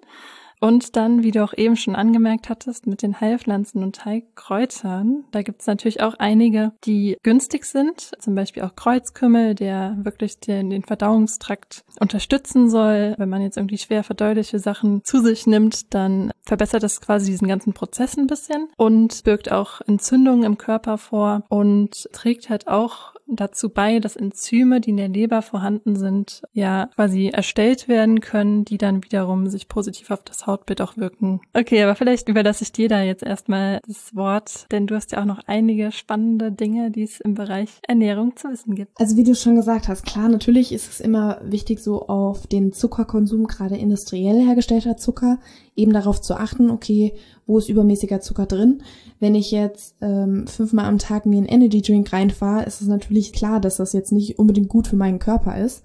Und 0.62 0.95
dann, 0.95 1.25
wie 1.25 1.33
du 1.33 1.42
auch 1.42 1.54
eben 1.57 1.75
schon 1.75 1.97
angemerkt 1.97 2.49
hattest, 2.49 2.87
mit 2.87 3.02
den 3.02 3.21
Heilpflanzen 3.21 3.83
und 3.83 4.04
Heilkräutern, 4.04 5.25
da 5.33 5.42
gibt 5.42 5.61
es 5.61 5.66
natürlich 5.66 6.00
auch 6.00 6.14
einige, 6.21 6.71
die 6.85 7.16
günstig 7.25 7.64
sind, 7.64 8.12
zum 8.21 8.37
Beispiel 8.37 8.62
auch 8.62 8.76
Kreuzkümmel, 8.76 9.57
der 9.57 9.97
wirklich 10.02 10.38
den, 10.38 10.71
den 10.71 10.85
Verdauungstrakt 10.85 11.85
unterstützen 11.99 12.71
soll. 12.71 13.16
Wenn 13.19 13.28
man 13.28 13.42
jetzt 13.42 13.57
irgendwie 13.57 13.76
schwer 13.76 14.04
verdauliche 14.04 14.61
Sachen 14.61 15.02
zu 15.02 15.21
sich 15.21 15.49
nimmt, 15.49 15.92
dann 15.95 16.31
verbessert 16.42 16.85
das 16.85 17.00
quasi 17.00 17.33
diesen 17.33 17.49
ganzen 17.49 17.73
Prozess 17.73 18.16
ein 18.16 18.28
bisschen 18.28 18.69
und 18.76 19.25
birgt 19.25 19.50
auch 19.50 19.81
Entzündungen 19.81 20.45
im 20.45 20.59
Körper 20.59 20.97
vor 20.97 21.42
und 21.49 22.09
trägt 22.12 22.50
halt 22.50 22.69
auch 22.69 23.12
dazu 23.26 23.69
bei, 23.69 23.99
dass 23.99 24.17
Enzyme, 24.17 24.81
die 24.81 24.91
in 24.91 24.97
der 24.97 25.09
Leber 25.09 25.43
vorhanden 25.43 25.97
sind, 25.97 26.43
ja 26.52 26.91
quasi 26.95 27.29
erstellt 27.29 27.88
werden 27.88 28.21
können, 28.21 28.64
die 28.64 28.79
dann 28.79 29.05
wiederum 29.05 29.47
sich 29.49 29.69
positiv 29.69 30.11
auf 30.11 30.23
das 30.23 30.47
Hautbild 30.47 30.81
auch 30.81 30.97
wirken. 30.97 31.41
Okay, 31.55 31.83
aber 31.83 31.95
vielleicht 31.95 32.29
überlasse 32.29 32.64
ich 32.64 32.73
dir 32.73 32.88
da 32.88 33.02
jetzt 33.02 33.23
erstmal 33.23 33.81
das 33.87 34.14
Wort, 34.14 34.67
denn 34.71 34.87
du 34.87 34.95
hast 34.95 35.12
ja 35.12 35.21
auch 35.21 35.26
noch 35.26 35.41
einige 35.47 35.93
spannende 35.93 36.52
Dinge, 36.52 36.91
die 36.91 37.02
es 37.02 37.21
im 37.21 37.35
Bereich 37.35 37.71
Ernährung 37.87 38.37
zu 38.37 38.50
wissen 38.50 38.75
gibt. 38.75 38.99
Also 39.00 39.17
wie 39.17 39.25
du 39.25 39.35
schon 39.35 39.57
gesagt 39.57 39.88
hast, 39.88 40.05
klar, 40.05 40.29
natürlich 40.29 40.73
ist 40.73 40.88
es 40.88 41.00
immer 41.00 41.41
wichtig, 41.45 41.81
so 41.81 42.07
auf 42.07 42.47
den 42.47 42.73
Zuckerkonsum, 42.73 43.47
gerade 43.47 43.76
industriell 43.76 44.45
hergestellter 44.45 44.97
Zucker, 44.97 45.38
eben 45.75 45.93
darauf 45.93 46.21
zu 46.21 46.35
achten, 46.35 46.71
okay, 46.71 47.14
wo 47.47 47.59
ist 47.59 47.69
übermäßiger 47.69 48.21
Zucker 48.21 48.47
drin. 48.47 48.83
Wenn 49.21 49.35
ich 49.35 49.50
jetzt 49.50 49.97
ähm, 50.00 50.47
fünfmal 50.47 50.85
am 50.87 50.99
Tag 50.99 51.26
mir 51.26 51.38
einen 51.38 51.47
Energy 51.47 51.81
Drink 51.81 52.12
reinfahre, 52.12 52.64
ist 52.64 52.81
es 52.81 52.88
natürlich 52.88 53.33
klar, 53.33 53.61
dass 53.61 53.76
das 53.76 53.93
jetzt 53.93 54.12
nicht 54.12 54.38
unbedingt 54.38 54.69
gut 54.69 54.87
für 54.87 54.97
meinen 54.97 55.19
Körper 55.19 55.57
ist. 55.59 55.83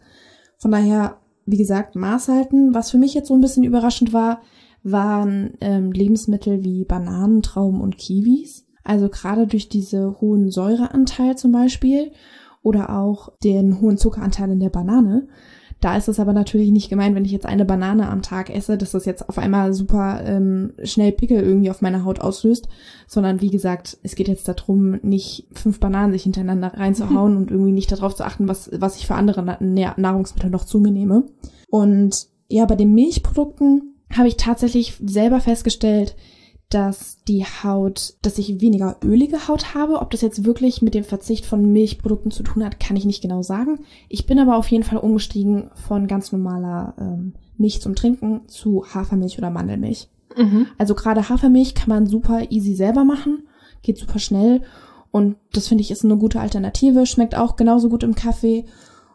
Von 0.57 0.71
daher, 0.71 1.17
wie 1.45 1.57
gesagt, 1.57 1.95
Maß 1.95 2.27
halten. 2.27 2.73
Was 2.73 2.91
für 2.91 2.97
mich 2.97 3.13
jetzt 3.13 3.27
so 3.27 3.33
ein 3.33 3.41
bisschen 3.41 3.63
überraschend 3.63 4.11
war, 4.11 4.41
waren 4.83 5.53
ähm, 5.61 5.91
Lebensmittel 5.91 6.63
wie 6.63 6.85
Bananen, 6.85 7.41
Trauben 7.41 7.81
und 7.81 7.97
Kiwis. 7.97 8.65
Also 8.83 9.09
gerade 9.09 9.47
durch 9.47 9.69
diese 9.69 10.19
hohen 10.21 10.49
Säureanteil 10.49 11.37
zum 11.37 11.51
Beispiel 11.51 12.11
oder 12.63 12.97
auch 12.97 13.29
den 13.43 13.81
hohen 13.81 13.97
Zuckeranteil 13.97 14.51
in 14.51 14.59
der 14.59 14.69
Banane 14.69 15.27
Da 15.79 15.95
ist 15.95 16.07
es 16.07 16.19
aber 16.19 16.33
natürlich 16.33 16.71
nicht 16.71 16.89
gemeint, 16.89 17.15
wenn 17.15 17.25
ich 17.25 17.31
jetzt 17.31 17.45
eine 17.45 17.65
Banane 17.65 18.09
am 18.09 18.23
Tag 18.23 18.49
esse, 18.49 18.77
dass 18.77 18.91
das 18.91 19.05
jetzt 19.05 19.29
auf 19.29 19.37
einmal 19.37 19.73
super 19.73 20.21
ähm, 20.25 20.73
schnell 20.83 21.11
Pickel 21.11 21.39
irgendwie 21.39 21.69
auf 21.69 21.81
meiner 21.81 22.03
Haut 22.03 22.19
auslöst, 22.19 22.67
sondern 23.05 23.41
wie 23.41 23.51
gesagt, 23.51 23.97
es 24.01 24.15
geht 24.15 24.27
jetzt 24.27 24.47
darum, 24.47 24.99
nicht 25.03 25.45
fünf 25.51 25.79
Bananen 25.79 26.13
sich 26.13 26.23
hintereinander 26.23 26.73
reinzuhauen 26.73 27.33
mhm. 27.33 27.37
und 27.41 27.51
irgendwie 27.51 27.73
nicht 27.73 27.91
darauf 27.91 28.15
zu 28.15 28.25
achten, 28.25 28.47
was, 28.47 28.71
was 28.73 28.97
ich 28.97 29.05
für 29.05 29.15
andere 29.15 29.57
Nahrungsmittel 29.97 30.49
noch 30.49 30.65
zu 30.65 30.79
mir 30.79 30.91
nehme. 30.91 31.25
Und 31.69 32.27
ja, 32.49 32.65
bei 32.65 32.75
den 32.75 32.93
Milchprodukten 32.95 33.93
habe 34.15 34.29
ich 34.29 34.37
tatsächlich 34.37 34.97
selber 35.05 35.41
festgestellt, 35.41 36.15
dass 36.69 37.23
die 37.23 37.45
Haut, 37.45 38.15
dass 38.21 38.37
ich 38.37 38.59
weniger 38.59 38.97
ölige 39.03 39.47
Haut 39.47 39.73
habe. 39.73 40.01
Ob 40.01 40.11
das 40.11 40.21
jetzt 40.21 40.43
wirklich 40.43 40.81
mit 40.81 40.93
dem 40.93 41.05
Verzicht 41.05 41.45
von 41.45 41.71
Milchprodukten 41.71 42.31
zu 42.31 42.43
tun 42.43 42.63
hat, 42.63 42.79
kann 42.79 42.97
ich 42.97 43.05
nicht 43.05 43.21
genau 43.21 43.41
sagen. 43.41 43.79
Ich 44.09 44.25
bin 44.25 44.37
aber 44.37 44.57
auf 44.57 44.67
jeden 44.69 44.83
Fall 44.83 44.99
umgestiegen 44.99 45.69
von 45.87 46.07
ganz 46.07 46.31
normaler 46.31 46.93
ähm, 46.99 47.33
Milch 47.57 47.81
zum 47.81 47.95
Trinken 47.95 48.41
zu 48.47 48.85
Hafermilch 48.93 49.37
oder 49.37 49.49
Mandelmilch. 49.49 50.09
Mhm. 50.35 50.67
Also 50.77 50.93
gerade 50.93 51.29
Hafermilch 51.29 51.73
kann 51.73 51.89
man 51.89 52.05
super 52.05 52.51
easy 52.51 52.75
selber 52.75 53.05
machen, 53.05 53.47
geht 53.81 53.97
super 53.97 54.19
schnell 54.19 54.61
und 55.11 55.37
das 55.53 55.69
finde 55.69 55.81
ich 55.81 55.91
ist 55.91 56.03
eine 56.03 56.17
gute 56.17 56.39
Alternative, 56.41 57.05
schmeckt 57.05 57.35
auch 57.35 57.55
genauso 57.55 57.89
gut 57.89 58.03
im 58.03 58.13
Kaffee 58.13 58.65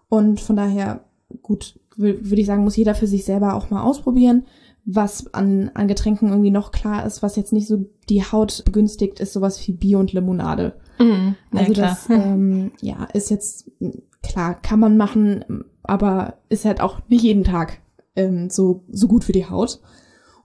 und 0.09 0.41
von 0.41 0.57
daher 0.57 1.05
gut, 1.43 1.79
würde 1.97 2.41
ich 2.41 2.47
sagen, 2.47 2.65
muss 2.65 2.77
jeder 2.77 2.95
für 2.95 3.07
sich 3.07 3.25
selber 3.25 3.55
auch 3.55 3.71
mal 3.71 3.83
ausprobieren 3.83 4.45
was 4.85 5.33
an, 5.33 5.71
an 5.75 5.89
Getränken 5.89 6.29
irgendwie 6.29 6.51
noch 6.51 6.73
klar 6.73 7.07
ist, 7.07 7.23
was 7.23 7.37
jetzt 7.37 7.53
nicht 7.53 7.69
so 7.69 7.85
die 8.09 8.25
Haut 8.25 8.63
begünstigt, 8.65 9.21
ist 9.21 9.33
sowas 9.33 9.67
wie 9.67 9.73
Bier 9.73 9.99
und 9.99 10.13
Limonade. 10.13 10.75
Mhm, 10.99 11.37
also 11.53 11.73
klar. 11.73 11.89
das 11.89 12.11
ähm, 12.11 12.73
ja 12.81 13.05
ist 13.13 13.31
jetzt 13.31 13.71
klar, 14.23 14.61
kann 14.61 14.81
man 14.81 14.97
machen, 14.97 15.65
aber 15.83 16.39
ist 16.49 16.65
halt 16.65 16.81
auch 16.81 17.01
nicht 17.09 17.23
jeden 17.23 17.45
Tag 17.45 17.79
ähm, 18.17 18.51
so 18.51 18.85
so 18.91 19.07
gut 19.07 19.25
für 19.25 19.33
die 19.33 19.49
Haut. 19.49 19.81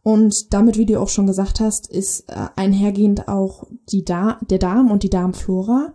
Und 0.03 0.53
damit, 0.53 0.77
wie 0.77 0.85
du 0.85 1.01
auch 1.01 1.09
schon 1.09 1.27
gesagt 1.27 1.59
hast, 1.59 1.91
ist 1.91 2.29
äh, 2.29 2.47
einhergehend 2.55 3.27
auch 3.27 3.65
die 3.91 4.05
da 4.05 4.37
der 4.49 4.59
Darm 4.59 4.91
und 4.91 5.03
die 5.03 5.09
Darmflora. 5.09 5.93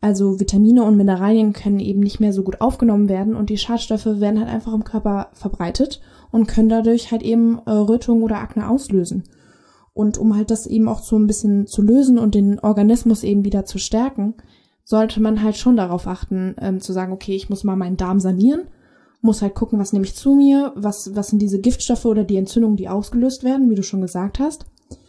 Also 0.00 0.40
Vitamine 0.40 0.82
und 0.82 0.96
Mineralien 0.96 1.52
können 1.52 1.78
eben 1.78 2.00
nicht 2.00 2.18
mehr 2.18 2.32
so 2.32 2.42
gut 2.42 2.60
aufgenommen 2.60 3.08
werden 3.08 3.36
und 3.36 3.50
die 3.50 3.58
Schadstoffe 3.58 4.06
werden 4.06 4.40
halt 4.40 4.48
einfach 4.48 4.74
im 4.74 4.82
Körper 4.82 5.28
verbreitet 5.34 6.00
und 6.32 6.48
können 6.48 6.68
dadurch 6.68 7.12
halt 7.12 7.22
eben 7.22 7.60
äh, 7.66 7.70
Rötung 7.70 8.22
oder 8.24 8.38
Akne 8.38 8.68
auslösen. 8.68 9.22
Und 9.94 10.18
um 10.18 10.34
halt 10.34 10.50
das 10.50 10.66
eben 10.66 10.88
auch 10.88 11.02
so 11.02 11.16
ein 11.16 11.26
bisschen 11.26 11.66
zu 11.66 11.82
lösen 11.82 12.18
und 12.18 12.34
den 12.34 12.58
Organismus 12.58 13.22
eben 13.22 13.44
wieder 13.44 13.66
zu 13.66 13.78
stärken, 13.78 14.34
sollte 14.84 15.20
man 15.20 15.42
halt 15.42 15.56
schon 15.56 15.76
darauf 15.76 16.08
achten, 16.08 16.56
ähm, 16.58 16.80
zu 16.80 16.92
sagen, 16.92 17.12
okay, 17.12 17.36
ich 17.36 17.50
muss 17.50 17.62
mal 17.62 17.76
meinen 17.76 17.98
Darm 17.98 18.18
sanieren, 18.18 18.62
muss 19.20 19.42
halt 19.42 19.54
gucken, 19.54 19.78
was 19.78 19.92
nehme 19.92 20.06
ich 20.06 20.16
zu 20.16 20.34
mir, 20.34 20.72
was, 20.74 21.14
was 21.14 21.28
sind 21.28 21.40
diese 21.40 21.60
Giftstoffe 21.60 22.06
oder 22.06 22.24
die 22.24 22.38
Entzündungen, 22.38 22.76
die 22.76 22.88
ausgelöst 22.88 23.44
werden, 23.44 23.70
wie 23.70 23.76
du 23.76 23.82
schon 23.82 24.00
gesagt 24.00 24.40
hast. 24.40 24.64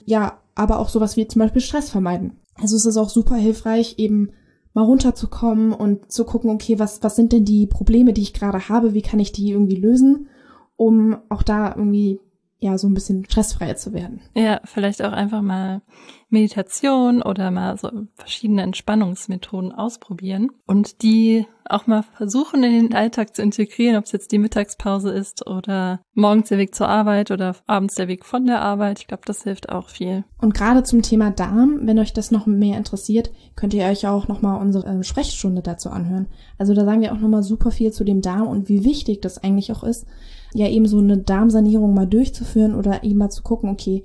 Ja, 0.05 0.39
aber 0.53 0.79
auch 0.79 0.89
sowas 0.89 1.17
wie 1.17 1.27
zum 1.27 1.39
Beispiel 1.39 1.61
Stress 1.61 1.89
vermeiden. 1.89 2.33
Also 2.55 2.75
es 2.75 2.85
ist 2.85 2.97
auch 2.97 3.09
super 3.09 3.35
hilfreich, 3.35 3.95
eben 3.97 4.29
mal 4.73 4.83
runterzukommen 4.83 5.71
und 5.71 6.11
zu 6.11 6.25
gucken, 6.25 6.51
okay, 6.51 6.77
was, 6.77 7.01
was 7.01 7.15
sind 7.15 7.31
denn 7.31 7.45
die 7.45 7.65
Probleme, 7.65 8.13
die 8.13 8.21
ich 8.21 8.33
gerade 8.33 8.69
habe, 8.69 8.93
wie 8.93 9.01
kann 9.01 9.19
ich 9.19 9.31
die 9.31 9.51
irgendwie 9.51 9.77
lösen 9.77 10.27
um 10.75 11.17
auch 11.29 11.43
da 11.43 11.75
irgendwie 11.75 12.19
ja 12.63 12.77
so 12.77 12.87
ein 12.87 12.93
bisschen 12.93 13.25
stressfreier 13.25 13.75
zu 13.75 13.93
werden. 13.93 14.21
Ja, 14.33 14.61
vielleicht 14.63 15.03
auch 15.03 15.11
einfach 15.11 15.41
mal 15.41 15.81
Meditation 16.29 17.21
oder 17.21 17.51
mal 17.51 17.77
so 17.77 17.89
verschiedene 18.15 18.63
Entspannungsmethoden 18.63 19.71
ausprobieren 19.71 20.49
und 20.65 21.03
die 21.03 21.45
auch 21.65 21.87
mal 21.87 22.03
versuchen 22.03 22.63
in 22.63 22.71
den 22.71 22.95
Alltag 22.95 23.35
zu 23.35 23.41
integrieren, 23.41 23.97
ob 23.97 24.05
es 24.05 24.11
jetzt 24.11 24.31
die 24.31 24.39
Mittagspause 24.39 25.11
ist 25.11 25.45
oder 25.45 26.01
morgens 26.13 26.49
der 26.49 26.57
Weg 26.57 26.73
zur 26.73 26.87
Arbeit 26.87 27.31
oder 27.31 27.55
abends 27.67 27.95
der 27.95 28.07
Weg 28.07 28.25
von 28.25 28.45
der 28.45 28.61
Arbeit. 28.61 28.99
Ich 28.99 29.07
glaube, 29.07 29.23
das 29.25 29.43
hilft 29.43 29.69
auch 29.69 29.89
viel. 29.89 30.23
Und 30.39 30.53
gerade 30.53 30.83
zum 30.83 31.01
Thema 31.01 31.31
Darm, 31.31 31.81
wenn 31.83 31.99
euch 31.99 32.13
das 32.13 32.31
noch 32.31 32.47
mehr 32.47 32.77
interessiert, 32.77 33.31
könnt 33.55 33.73
ihr 33.73 33.85
euch 33.85 34.07
auch 34.07 34.27
noch 34.27 34.41
mal 34.41 34.55
unsere 34.55 34.87
äh, 34.87 35.03
Sprechstunde 35.03 35.61
dazu 35.61 35.89
anhören. 35.89 36.27
Also 36.57 36.73
da 36.73 36.85
sagen 36.85 37.01
wir 37.01 37.13
auch 37.13 37.19
noch 37.19 37.29
mal 37.29 37.43
super 37.43 37.71
viel 37.71 37.91
zu 37.91 38.03
dem 38.03 38.21
Darm 38.21 38.47
und 38.47 38.69
wie 38.69 38.83
wichtig 38.83 39.21
das 39.21 39.37
eigentlich 39.37 39.71
auch 39.71 39.83
ist, 39.83 40.05
ja 40.53 40.67
eben 40.67 40.87
so 40.87 40.99
eine 40.99 41.17
Darmsanierung 41.17 41.93
mal 41.93 42.07
durchzuführen 42.07 42.75
oder 42.75 43.03
eben 43.03 43.17
mal 43.17 43.29
zu 43.29 43.43
gucken, 43.43 43.69
okay, 43.69 44.03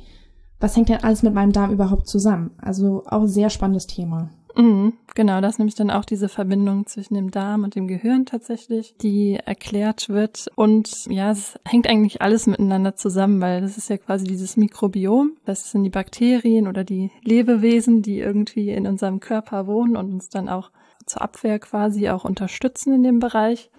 was 0.61 0.77
hängt 0.77 0.89
denn 0.89 1.05
alles 1.05 1.23
mit 1.23 1.35
meinem 1.35 1.53
Darm 1.53 1.73
überhaupt 1.73 2.09
zusammen? 2.09 2.51
Also 2.59 3.05
auch 3.07 3.27
sehr 3.27 3.51
spannendes 3.51 3.87
Thema. 3.87 4.31
Mhm, 4.57 4.95
genau, 5.15 5.41
das 5.41 5.59
nämlich 5.59 5.77
dann 5.77 5.91
auch 5.91 6.05
diese 6.05 6.29
Verbindung 6.29 6.85
zwischen 6.87 7.15
dem 7.15 7.31
Darm 7.31 7.63
und 7.63 7.77
dem 7.77 7.87
Gehirn 7.87 8.27
tatsächlich, 8.27 8.97
die 9.01 9.35
erklärt 9.35 10.09
wird. 10.09 10.51
Und 10.57 11.07
ja, 11.09 11.31
es 11.31 11.61
hängt 11.65 11.89
eigentlich 11.89 12.23
alles 12.23 12.49
miteinander 12.49 12.97
zusammen, 12.97 13.41
weil 13.41 13.61
das 13.61 13.79
ist 13.79 13.89
ja 13.89 13.99
quasi 13.99 14.27
dieses 14.27 14.57
Mikrobiom. 14.57 15.37
Das 15.45 15.71
sind 15.71 15.85
die 15.85 15.91
Bakterien 15.91 16.67
oder 16.67 16.83
die 16.83 17.13
Lebewesen, 17.23 18.03
die 18.03 18.19
irgendwie 18.19 18.71
in 18.71 18.89
unserem 18.89 19.21
Körper 19.21 19.69
wohnen 19.69 19.97
und 19.97 20.13
uns 20.13 20.29
dann 20.29 20.49
auch 20.49 20.73
zur 21.07 21.23
Abwehr 21.23 21.61
quasi 21.61 22.09
auch 22.09 22.25
unterstützen 22.25 22.93
in 22.93 23.05
dem 23.05 23.21
Bereich. 23.21 23.71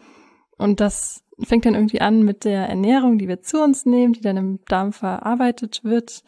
Und 0.57 0.79
das 0.79 1.23
fängt 1.43 1.65
dann 1.65 1.75
irgendwie 1.75 2.01
an 2.01 2.23
mit 2.23 2.43
der 2.45 2.67
Ernährung, 2.67 3.17
die 3.17 3.27
wir 3.27 3.41
zu 3.41 3.61
uns 3.61 3.85
nehmen, 3.85 4.13
die 4.13 4.21
dann 4.21 4.37
im 4.37 4.59
Darm 4.67 4.93
verarbeitet 4.93 5.83
wird, 5.83 6.23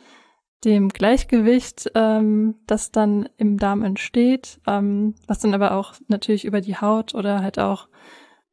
dem 0.63 0.89
Gleichgewicht, 0.89 1.91
ähm, 1.95 2.55
das 2.67 2.91
dann 2.91 3.27
im 3.37 3.57
Darm 3.57 3.83
entsteht, 3.83 4.59
ähm, 4.67 5.15
was 5.27 5.39
dann 5.39 5.53
aber 5.53 5.73
auch 5.73 5.95
natürlich 6.07 6.45
über 6.45 6.61
die 6.61 6.77
Haut 6.77 7.15
oder 7.15 7.41
halt 7.41 7.59
auch 7.59 7.87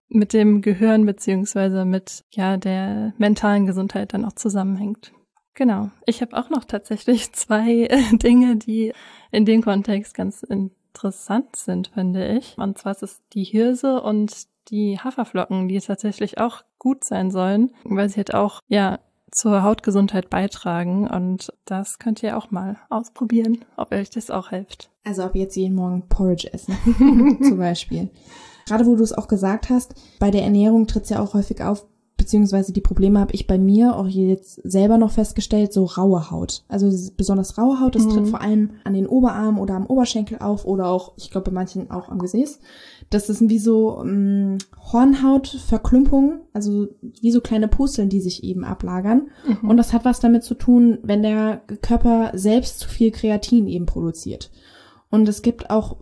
mit 0.08 0.32
dem 0.32 0.62
Gehirn 0.62 1.04
beziehungsweise 1.04 1.84
mit 1.84 2.24
ja 2.30 2.56
der 2.56 3.12
mentalen 3.18 3.66
Gesundheit 3.66 4.14
dann 4.14 4.24
auch 4.24 4.32
zusammenhängt. 4.32 5.12
Genau. 5.54 5.90
Ich 6.06 6.22
habe 6.22 6.36
auch 6.36 6.50
noch 6.50 6.64
tatsächlich 6.64 7.32
zwei 7.32 7.88
Dinge, 8.12 8.56
die 8.56 8.92
in 9.30 9.44
dem 9.44 9.62
Kontext 9.62 10.14
ganz 10.14 10.42
interessant 10.42 11.56
sind, 11.56 11.88
finde 11.88 12.28
ich. 12.38 12.56
Und 12.56 12.78
zwar 12.78 12.92
ist 12.92 13.02
es 13.02 13.22
die 13.34 13.44
Hirse 13.44 14.00
und 14.00 14.46
die 14.70 14.98
Haferflocken, 14.98 15.68
die 15.68 15.78
tatsächlich 15.80 16.38
auch 16.38 16.62
gut 16.78 17.04
sein 17.04 17.30
sollen, 17.30 17.72
weil 17.84 18.08
sie 18.08 18.16
halt 18.16 18.34
auch, 18.34 18.60
ja, 18.68 18.98
zur 19.30 19.62
Hautgesundheit 19.62 20.30
beitragen 20.30 21.06
und 21.06 21.52
das 21.66 21.98
könnt 21.98 22.22
ihr 22.22 22.38
auch 22.38 22.50
mal 22.50 22.76
ausprobieren, 22.88 23.64
ob 23.76 23.92
euch 23.92 24.10
das 24.10 24.30
auch 24.30 24.50
hilft. 24.50 24.90
Also 25.04 25.24
ob 25.24 25.34
jetzt 25.34 25.56
jeden 25.56 25.74
Morgen 25.74 26.08
Porridge 26.08 26.52
essen, 26.52 26.76
zum 27.42 27.58
Beispiel. 27.58 28.10
Gerade 28.66 28.86
wo 28.86 28.96
du 28.96 29.02
es 29.02 29.12
auch 29.12 29.28
gesagt 29.28 29.70
hast, 29.70 29.94
bei 30.18 30.30
der 30.30 30.44
Ernährung 30.44 30.86
tritt 30.86 31.04
es 31.04 31.10
ja 31.10 31.20
auch 31.20 31.34
häufig 31.34 31.62
auf, 31.62 31.86
beziehungsweise 32.18 32.72
die 32.72 32.82
Probleme 32.82 33.20
habe 33.20 33.32
ich 33.32 33.46
bei 33.46 33.56
mir 33.56 33.96
auch 33.96 34.08
jetzt 34.08 34.60
selber 34.64 34.98
noch 34.98 35.12
festgestellt, 35.12 35.72
so 35.72 35.84
raue 35.84 36.30
Haut. 36.30 36.64
Also 36.68 36.90
besonders 37.16 37.56
raue 37.56 37.80
Haut, 37.80 37.94
das 37.94 38.04
mhm. 38.04 38.10
tritt 38.10 38.28
vor 38.28 38.42
allem 38.42 38.72
an 38.84 38.92
den 38.92 39.06
Oberarm 39.06 39.58
oder 39.58 39.74
am 39.74 39.86
Oberschenkel 39.86 40.38
auf 40.40 40.66
oder 40.66 40.88
auch, 40.88 41.12
ich 41.16 41.30
glaube 41.30 41.46
bei 41.46 41.54
manchen 41.54 41.90
auch 41.90 42.10
am 42.10 42.18
Gesäß. 42.18 42.58
Das 43.08 43.28
sind 43.28 43.48
wie 43.48 43.60
so 43.60 44.02
ähm, 44.02 44.58
Hornhautverklumpungen, 44.92 46.40
also 46.52 46.88
wie 47.00 47.30
so 47.30 47.40
kleine 47.40 47.68
Pusteln, 47.68 48.08
die 48.10 48.20
sich 48.20 48.42
eben 48.42 48.64
ablagern. 48.64 49.28
Mhm. 49.46 49.70
Und 49.70 49.76
das 49.76 49.92
hat 49.92 50.04
was 50.04 50.20
damit 50.20 50.42
zu 50.42 50.54
tun, 50.54 50.98
wenn 51.02 51.22
der 51.22 51.62
Körper 51.80 52.32
selbst 52.34 52.80
zu 52.80 52.88
viel 52.88 53.12
Kreatin 53.12 53.68
eben 53.68 53.86
produziert. 53.86 54.50
Und 55.08 55.28
es 55.28 55.40
gibt 55.40 55.70
auch, 55.70 55.96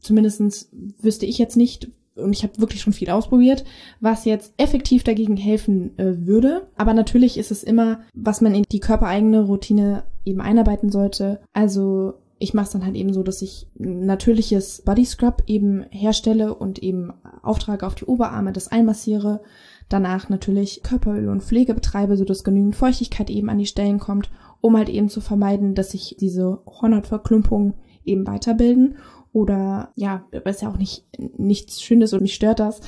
zumindestens 0.00 0.70
wüsste 0.72 1.26
ich 1.26 1.36
jetzt 1.36 1.56
nicht, 1.56 1.90
und 2.16 2.32
ich 2.32 2.42
habe 2.42 2.58
wirklich 2.58 2.80
schon 2.80 2.92
viel 2.92 3.10
ausprobiert, 3.10 3.64
was 4.00 4.24
jetzt 4.24 4.54
effektiv 4.56 5.04
dagegen 5.04 5.36
helfen 5.36 5.98
äh, 5.98 6.26
würde. 6.26 6.68
Aber 6.76 6.94
natürlich 6.94 7.38
ist 7.38 7.50
es 7.50 7.62
immer, 7.62 8.00
was 8.14 8.40
man 8.40 8.54
in 8.54 8.64
die 8.70 8.80
körpereigene 8.80 9.42
Routine 9.42 10.04
eben 10.24 10.40
einarbeiten 10.40 10.90
sollte. 10.90 11.40
Also 11.52 12.14
ich 12.38 12.52
mache 12.52 12.66
es 12.66 12.70
dann 12.72 12.84
halt 12.84 12.96
eben 12.96 13.12
so, 13.12 13.22
dass 13.22 13.40
ich 13.40 13.66
natürliches 13.76 14.82
Body 14.82 15.04
Scrub 15.04 15.42
eben 15.46 15.84
herstelle 15.90 16.54
und 16.54 16.78
eben 16.82 17.12
auftrage 17.42 17.86
auf 17.86 17.94
die 17.94 18.04
Oberarme, 18.04 18.52
das 18.52 18.68
einmassiere. 18.68 19.40
Danach 19.88 20.28
natürlich 20.28 20.82
Körperöl 20.82 21.28
und 21.28 21.42
Pflege 21.42 21.72
betreibe, 21.72 22.16
sodass 22.16 22.44
genügend 22.44 22.76
Feuchtigkeit 22.76 23.30
eben 23.30 23.48
an 23.48 23.58
die 23.58 23.66
Stellen 23.66 24.00
kommt, 24.00 24.30
um 24.60 24.76
halt 24.76 24.88
eben 24.88 25.08
zu 25.08 25.20
vermeiden, 25.20 25.74
dass 25.74 25.92
sich 25.92 26.16
diese 26.18 26.60
Hornhautverklumpungen 26.66 27.74
eben 28.04 28.26
weiterbilden 28.26 28.96
oder 29.36 29.90
ja, 29.96 30.24
ist 30.46 30.62
ja 30.62 30.70
auch 30.70 30.78
nicht 30.78 31.04
nichts 31.18 31.82
Schönes 31.82 32.14
und 32.14 32.22
mich 32.22 32.34
stört 32.34 32.58
das. 32.58 32.80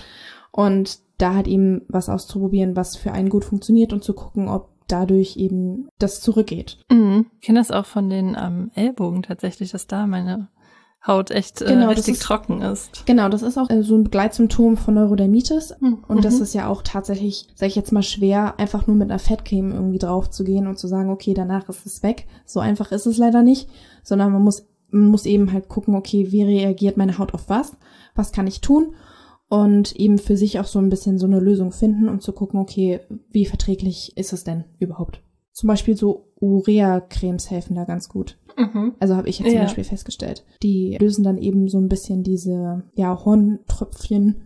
Und 0.50 1.00
da 1.18 1.34
halt 1.34 1.46
eben 1.46 1.82
was 1.88 2.08
auszuprobieren, 2.08 2.74
was 2.74 2.96
für 2.96 3.12
einen 3.12 3.28
gut 3.28 3.44
funktioniert 3.44 3.92
und 3.92 4.02
zu 4.02 4.14
gucken, 4.14 4.48
ob 4.48 4.70
dadurch 4.86 5.36
eben 5.36 5.88
das 5.98 6.22
zurückgeht. 6.22 6.78
Mhm. 6.90 7.26
Ich 7.38 7.46
kenne 7.46 7.60
das 7.60 7.70
auch 7.70 7.84
von 7.84 8.08
den 8.08 8.34
ähm, 8.40 8.70
Ellbogen 8.74 9.22
tatsächlich, 9.22 9.72
dass 9.72 9.86
da 9.88 10.06
meine 10.06 10.48
Haut 11.06 11.30
echt 11.30 11.60
äh, 11.60 11.66
genau, 11.66 11.88
richtig 11.88 12.14
ist, 12.14 12.22
trocken 12.22 12.62
ist. 12.62 13.04
Genau, 13.04 13.28
das 13.28 13.42
ist 13.42 13.58
auch 13.58 13.68
äh, 13.68 13.82
so 13.82 13.94
ein 13.94 14.04
Begleitsymptom 14.04 14.78
von 14.78 14.94
Neurodermitis. 14.94 15.74
Mhm. 15.80 16.04
Und 16.08 16.24
das 16.24 16.40
ist 16.40 16.54
ja 16.54 16.66
auch 16.66 16.82
tatsächlich, 16.82 17.46
sage 17.54 17.68
ich 17.68 17.76
jetzt 17.76 17.92
mal, 17.92 18.02
schwer, 18.02 18.58
einfach 18.58 18.86
nur 18.86 18.96
mit 18.96 19.10
einer 19.10 19.18
Fettcreme 19.18 19.72
irgendwie 19.72 19.98
drauf 19.98 20.30
zu 20.30 20.44
gehen 20.44 20.66
und 20.66 20.78
zu 20.78 20.88
sagen, 20.88 21.10
okay, 21.10 21.34
danach 21.34 21.68
ist 21.68 21.84
es 21.84 22.02
weg. 22.02 22.26
So 22.46 22.60
einfach 22.60 22.90
ist 22.90 23.06
es 23.06 23.18
leider 23.18 23.42
nicht, 23.42 23.68
sondern 24.02 24.32
man 24.32 24.42
muss 24.42 24.67
man 24.90 25.08
muss 25.08 25.26
eben 25.26 25.52
halt 25.52 25.68
gucken, 25.68 25.94
okay, 25.94 26.32
wie 26.32 26.42
reagiert 26.42 26.96
meine 26.96 27.18
Haut 27.18 27.34
auf 27.34 27.48
was? 27.48 27.76
Was 28.14 28.32
kann 28.32 28.46
ich 28.46 28.60
tun? 28.60 28.94
und 29.48 29.96
eben 29.96 30.18
für 30.18 30.36
sich 30.36 30.60
auch 30.60 30.66
so 30.66 30.78
ein 30.78 30.90
bisschen 30.90 31.18
so 31.18 31.26
eine 31.26 31.40
Lösung 31.40 31.72
finden 31.72 32.08
und 32.08 32.22
zu 32.22 32.32
gucken, 32.32 32.60
okay, 32.60 33.00
wie 33.30 33.46
verträglich 33.46 34.16
ist 34.16 34.32
es 34.32 34.44
denn 34.44 34.64
überhaupt? 34.78 35.22
Zum 35.52 35.66
Beispiel 35.66 35.96
so 35.96 36.28
Urea-Cremes 36.40 37.50
helfen 37.50 37.74
da 37.74 37.84
ganz 37.84 38.08
gut. 38.08 38.38
Mhm. 38.56 38.94
Also 39.00 39.16
habe 39.16 39.28
ich 39.28 39.38
jetzt 39.38 39.50
zum 39.50 39.60
Beispiel 39.60 39.84
festgestellt. 39.84 40.44
Die 40.62 40.96
lösen 41.00 41.24
dann 41.24 41.38
eben 41.38 41.68
so 41.68 41.78
ein 41.78 41.88
bisschen 41.88 42.22
diese 42.22 42.84
ja, 42.94 43.24
Horntröpfchen 43.24 44.42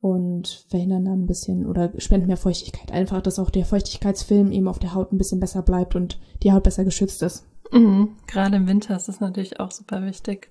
und 0.00 0.64
verhindern 0.68 1.04
dann 1.04 1.22
ein 1.22 1.26
bisschen 1.26 1.66
oder 1.66 1.92
spenden 1.98 2.28
mehr 2.28 2.36
Feuchtigkeit. 2.36 2.92
Einfach, 2.92 3.20
dass 3.20 3.38
auch 3.38 3.50
der 3.50 3.64
Feuchtigkeitsfilm 3.64 4.52
eben 4.52 4.68
auf 4.68 4.78
der 4.78 4.94
Haut 4.94 5.12
ein 5.12 5.18
bisschen 5.18 5.40
besser 5.40 5.62
bleibt 5.62 5.96
und 5.96 6.20
die 6.42 6.52
Haut 6.52 6.62
besser 6.62 6.84
geschützt 6.84 7.22
ist. 7.22 7.44
Mhm. 7.72 8.16
Gerade 8.26 8.56
im 8.56 8.68
Winter 8.68 8.96
ist 8.96 9.08
das 9.08 9.20
natürlich 9.20 9.60
auch 9.60 9.70
super 9.70 10.04
wichtig. 10.04 10.50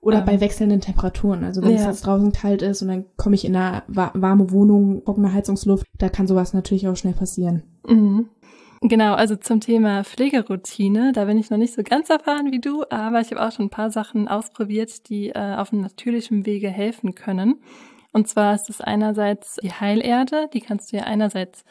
Oder 0.00 0.18
ähm, 0.18 0.24
bei 0.24 0.40
wechselnden 0.40 0.80
Temperaturen. 0.80 1.44
Also 1.44 1.62
wenn 1.62 1.70
ja. 1.70 1.76
es 1.76 1.86
jetzt 1.86 2.06
draußen 2.06 2.32
kalt 2.32 2.62
ist 2.62 2.82
und 2.82 2.88
dann 2.88 3.04
komme 3.16 3.36
ich 3.36 3.44
in 3.44 3.56
eine 3.56 3.82
warme 3.86 4.50
Wohnung, 4.50 5.04
trockene 5.04 5.32
Heizungsluft, 5.32 5.86
da 5.98 6.08
kann 6.08 6.26
sowas 6.26 6.52
natürlich 6.52 6.88
auch 6.88 6.96
schnell 6.96 7.14
passieren. 7.14 7.62
Mhm. 7.86 8.28
Genau, 8.84 9.14
also 9.14 9.36
zum 9.36 9.60
Thema 9.60 10.02
Pflegeroutine, 10.02 11.12
da 11.12 11.26
bin 11.26 11.38
ich 11.38 11.50
noch 11.50 11.56
nicht 11.56 11.72
so 11.72 11.84
ganz 11.84 12.10
erfahren 12.10 12.50
wie 12.50 12.60
du, 12.60 12.82
aber 12.90 13.20
ich 13.20 13.30
habe 13.30 13.40
auch 13.40 13.52
schon 13.52 13.66
ein 13.66 13.70
paar 13.70 13.92
Sachen 13.92 14.26
ausprobiert, 14.26 15.08
die 15.08 15.28
äh, 15.28 15.54
auf 15.54 15.72
einem 15.72 15.82
natürlichen 15.82 16.46
Wege 16.46 16.68
helfen 16.68 17.14
können. 17.14 17.62
Und 18.12 18.26
zwar 18.26 18.56
ist 18.56 18.68
es 18.68 18.80
einerseits 18.80 19.56
die 19.62 19.72
Heilerde, 19.72 20.48
die 20.52 20.60
kannst 20.60 20.92
du 20.92 20.96
ja 20.96 21.04
einerseits 21.04 21.64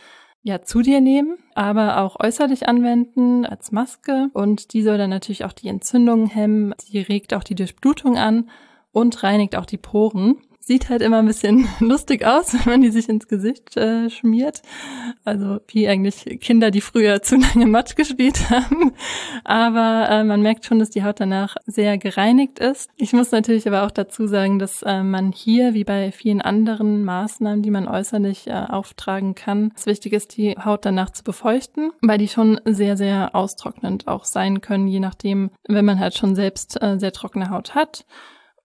ja 0.44 0.62
zu 0.62 0.82
dir 0.82 1.02
nehmen, 1.02 1.38
aber 1.54 2.02
auch 2.02 2.20
äußerlich 2.20 2.68
anwenden 2.68 3.46
als 3.46 3.72
Maske. 3.72 4.30
Und 4.34 4.74
die 4.74 4.82
soll 4.82 4.98
dann 4.98 5.10
natürlich 5.10 5.46
auch 5.46 5.54
die 5.54 5.68
Entzündungen 5.68 6.28
hemmen, 6.28 6.74
die 6.92 7.00
regt 7.00 7.34
auch 7.34 7.44
die 7.44 7.56
Durchblutung 7.56 8.18
an 8.18 8.50
und 8.92 9.24
reinigt 9.24 9.56
auch 9.56 9.66
die 9.66 9.78
Poren 9.78 10.38
sieht 10.62 10.90
halt 10.90 11.02
immer 11.02 11.18
ein 11.20 11.26
bisschen 11.26 11.68
lustig 11.80 12.26
aus, 12.26 12.54
wenn 12.66 12.74
man 12.74 12.82
die 12.82 12.92
sich 12.92 13.10
ins 13.10 13.28
Gesicht 13.28 13.76
äh, 13.76 14.10
schmiert. 14.10 14.62
Also 15.26 15.60
wie 15.68 15.88
eigentlich 15.88 16.40
Kinder, 16.40 16.72
die 16.72 16.82
früher 16.82 17.22
zu 17.22 17.36
lange 17.56 17.66
Matsch 17.66 17.96
gespielt 17.96 18.50
haben. 18.50 18.94
Aber 19.44 20.08
äh, 20.10 20.24
man 20.24 20.42
merkt 20.42 20.66
schon, 20.66 20.80
dass 20.80 20.92
die 20.92 21.04
Haut 21.04 21.20
danach 21.20 21.56
sehr 21.66 21.98
gereinigt 21.98 22.60
ist. 22.60 22.90
Ich 22.96 23.12
muss 23.12 23.32
natürlich 23.32 23.68
aber 23.68 23.84
auch 23.84 23.92
dazu 23.92 24.28
sagen, 24.28 24.60
dass 24.60 24.84
äh, 24.84 25.04
man 25.04 25.32
hier, 25.32 25.74
wie 25.74 25.84
bei 25.84 26.12
vielen 26.12 26.42
anderen 26.42 27.04
Maßnahmen, 27.04 27.64
die 27.64 27.72
man 27.72 27.88
äußerlich 27.88 28.48
äh, 28.48 28.52
auftragen 28.52 29.36
kann, 29.36 29.74
es 29.76 29.88
wichtig 29.88 30.14
ist, 30.14 30.38
die 30.38 30.56
Haut 30.64 30.86
danach 30.86 31.10
zu 31.10 31.24
befeuchten, 31.24 31.92
weil 32.02 32.20
die 32.20 32.28
schon 32.28 32.62
sehr, 32.66 32.98
sehr 32.98 33.34
austrocknend 33.34 34.08
auch 34.08 34.26
sein 34.26 34.62
können, 34.62 34.88
je 34.88 35.00
nachdem, 35.00 35.50
wenn 35.68 35.86
man 35.86 36.00
halt 36.00 36.16
schon 36.16 36.36
selbst 36.36 36.82
äh, 36.82 37.00
sehr 37.00 37.12
trockene 37.12 37.50
Haut 37.50 37.74
hat. 37.74 38.06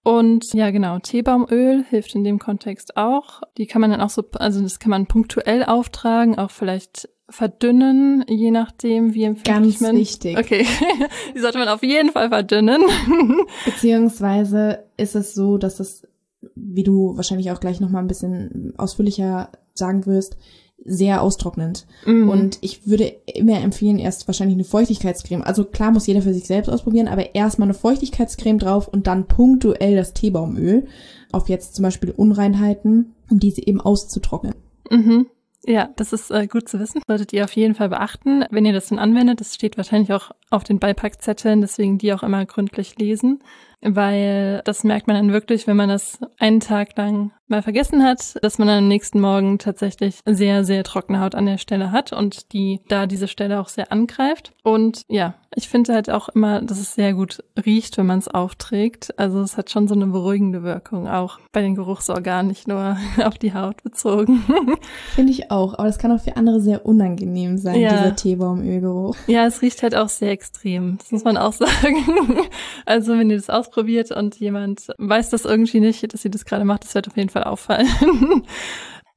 Und 0.06 0.54
ja, 0.54 0.70
genau, 0.70 1.00
Teebaumöl 1.00 1.82
hilft 1.82 2.14
in 2.14 2.22
dem 2.22 2.38
Kontext 2.38 2.96
auch. 2.96 3.42
Die 3.58 3.66
kann 3.66 3.80
man 3.80 3.90
dann 3.90 4.00
auch 4.00 4.08
so, 4.10 4.22
also 4.34 4.62
das 4.62 4.78
kann 4.78 4.90
man 4.90 5.06
punktuell 5.06 5.64
auftragen, 5.64 6.38
auch 6.38 6.52
vielleicht 6.52 7.08
verdünnen, 7.28 8.24
je 8.28 8.52
nachdem, 8.52 9.14
wie 9.14 9.24
empfindlich 9.24 9.80
Ganz 9.80 9.96
wichtig. 9.96 10.38
Okay, 10.38 10.64
die 11.34 11.40
sollte 11.40 11.58
man 11.58 11.66
auf 11.66 11.82
jeden 11.82 12.12
Fall 12.12 12.28
verdünnen. 12.28 12.82
Beziehungsweise 13.64 14.84
ist 14.96 15.16
es 15.16 15.34
so, 15.34 15.58
dass 15.58 15.80
es, 15.80 16.06
wie 16.54 16.84
du 16.84 17.16
wahrscheinlich 17.16 17.50
auch 17.50 17.58
gleich 17.58 17.80
nochmal 17.80 18.04
ein 18.04 18.08
bisschen 18.08 18.74
ausführlicher 18.76 19.50
sagen 19.74 20.06
wirst, 20.06 20.36
sehr 20.84 21.22
austrocknend. 21.22 21.86
Mhm. 22.04 22.28
Und 22.28 22.58
ich 22.60 22.86
würde 22.86 23.16
immer 23.26 23.60
empfehlen, 23.60 23.98
erst 23.98 24.28
wahrscheinlich 24.28 24.56
eine 24.56 24.64
Feuchtigkeitscreme. 24.64 25.42
Also 25.42 25.64
klar 25.64 25.90
muss 25.90 26.06
jeder 26.06 26.22
für 26.22 26.34
sich 26.34 26.46
selbst 26.46 26.68
ausprobieren, 26.68 27.08
aber 27.08 27.34
erstmal 27.34 27.66
eine 27.66 27.74
Feuchtigkeitscreme 27.74 28.58
drauf 28.58 28.88
und 28.88 29.06
dann 29.06 29.26
punktuell 29.26 29.96
das 29.96 30.12
Teebaumöl 30.12 30.86
auf 31.32 31.48
jetzt 31.48 31.74
zum 31.74 31.82
Beispiel 31.82 32.10
Unreinheiten, 32.10 33.14
um 33.30 33.40
diese 33.40 33.66
eben 33.66 33.80
auszutrocknen. 33.80 34.54
Mhm. 34.90 35.26
Ja, 35.68 35.88
das 35.96 36.12
ist 36.12 36.30
äh, 36.30 36.46
gut 36.46 36.68
zu 36.68 36.78
wissen. 36.78 37.02
Solltet 37.08 37.32
ihr 37.32 37.42
auf 37.42 37.52
jeden 37.56 37.74
Fall 37.74 37.88
beachten, 37.88 38.44
wenn 38.50 38.64
ihr 38.64 38.72
das 38.72 38.88
dann 38.88 39.00
anwendet. 39.00 39.40
Das 39.40 39.54
steht 39.54 39.76
wahrscheinlich 39.76 40.12
auch 40.12 40.30
auf 40.50 40.62
den 40.62 40.78
Beipackzetteln, 40.78 41.60
deswegen 41.60 41.98
die 41.98 42.12
auch 42.12 42.22
immer 42.22 42.46
gründlich 42.46 42.96
lesen 42.98 43.40
weil 43.82 44.62
das 44.64 44.84
merkt 44.84 45.06
man 45.06 45.16
dann 45.16 45.32
wirklich, 45.32 45.66
wenn 45.66 45.76
man 45.76 45.88
das 45.88 46.18
einen 46.38 46.60
Tag 46.60 46.96
lang 46.96 47.32
mal 47.48 47.62
vergessen 47.62 48.02
hat, 48.02 48.36
dass 48.42 48.58
man 48.58 48.68
dann 48.68 48.78
am 48.78 48.88
nächsten 48.88 49.20
Morgen 49.20 49.58
tatsächlich 49.58 50.18
sehr, 50.26 50.64
sehr 50.64 50.82
trockene 50.82 51.20
Haut 51.20 51.34
an 51.34 51.46
der 51.46 51.58
Stelle 51.58 51.92
hat 51.92 52.12
und 52.12 52.52
die 52.52 52.80
da 52.88 53.06
diese 53.06 53.28
Stelle 53.28 53.60
auch 53.60 53.68
sehr 53.68 53.92
angreift. 53.92 54.52
Und 54.64 55.02
ja, 55.08 55.34
ich 55.54 55.68
finde 55.68 55.94
halt 55.94 56.10
auch 56.10 56.28
immer, 56.28 56.60
dass 56.60 56.80
es 56.80 56.94
sehr 56.94 57.14
gut 57.14 57.42
riecht, 57.64 57.96
wenn 57.98 58.06
man 58.06 58.18
es 58.18 58.28
aufträgt. 58.28 59.18
Also 59.18 59.40
es 59.40 59.56
hat 59.56 59.70
schon 59.70 59.86
so 59.86 59.94
eine 59.94 60.06
beruhigende 60.06 60.62
Wirkung, 60.62 61.08
auch 61.08 61.38
bei 61.52 61.62
den 61.62 61.76
Geruchsorganen, 61.76 62.48
nicht 62.48 62.66
nur 62.66 62.96
auf 63.24 63.38
die 63.38 63.54
Haut 63.54 63.82
bezogen. 63.82 64.44
Finde 65.14 65.32
ich 65.32 65.50
auch, 65.50 65.74
aber 65.74 65.86
das 65.86 65.98
kann 65.98 66.12
auch 66.12 66.20
für 66.20 66.36
andere 66.36 66.60
sehr 66.60 66.84
unangenehm 66.84 67.58
sein, 67.58 67.80
ja. 67.80 67.90
dieser 67.90 68.16
Teebaumölgeruch. 68.16 69.16
Ja, 69.28 69.46
es 69.46 69.62
riecht 69.62 69.82
halt 69.82 69.94
auch 69.94 70.08
sehr 70.08 70.32
extrem, 70.32 70.98
das 70.98 71.12
muss 71.12 71.24
man 71.24 71.36
auch 71.36 71.52
sagen. 71.54 72.38
Also 72.84 73.16
wenn 73.16 73.30
ihr 73.30 73.36
das 73.36 73.50
ausprobiert 73.66 74.12
und 74.12 74.36
jemand 74.36 74.88
weiß 74.98 75.30
das 75.30 75.44
irgendwie 75.44 75.80
nicht, 75.80 76.12
dass 76.12 76.22
sie 76.22 76.30
das 76.30 76.44
gerade 76.44 76.64
macht, 76.64 76.84
das 76.84 76.94
wird 76.94 77.08
auf 77.08 77.16
jeden 77.16 77.30
Fall 77.30 77.44
auffallen. 77.44 77.88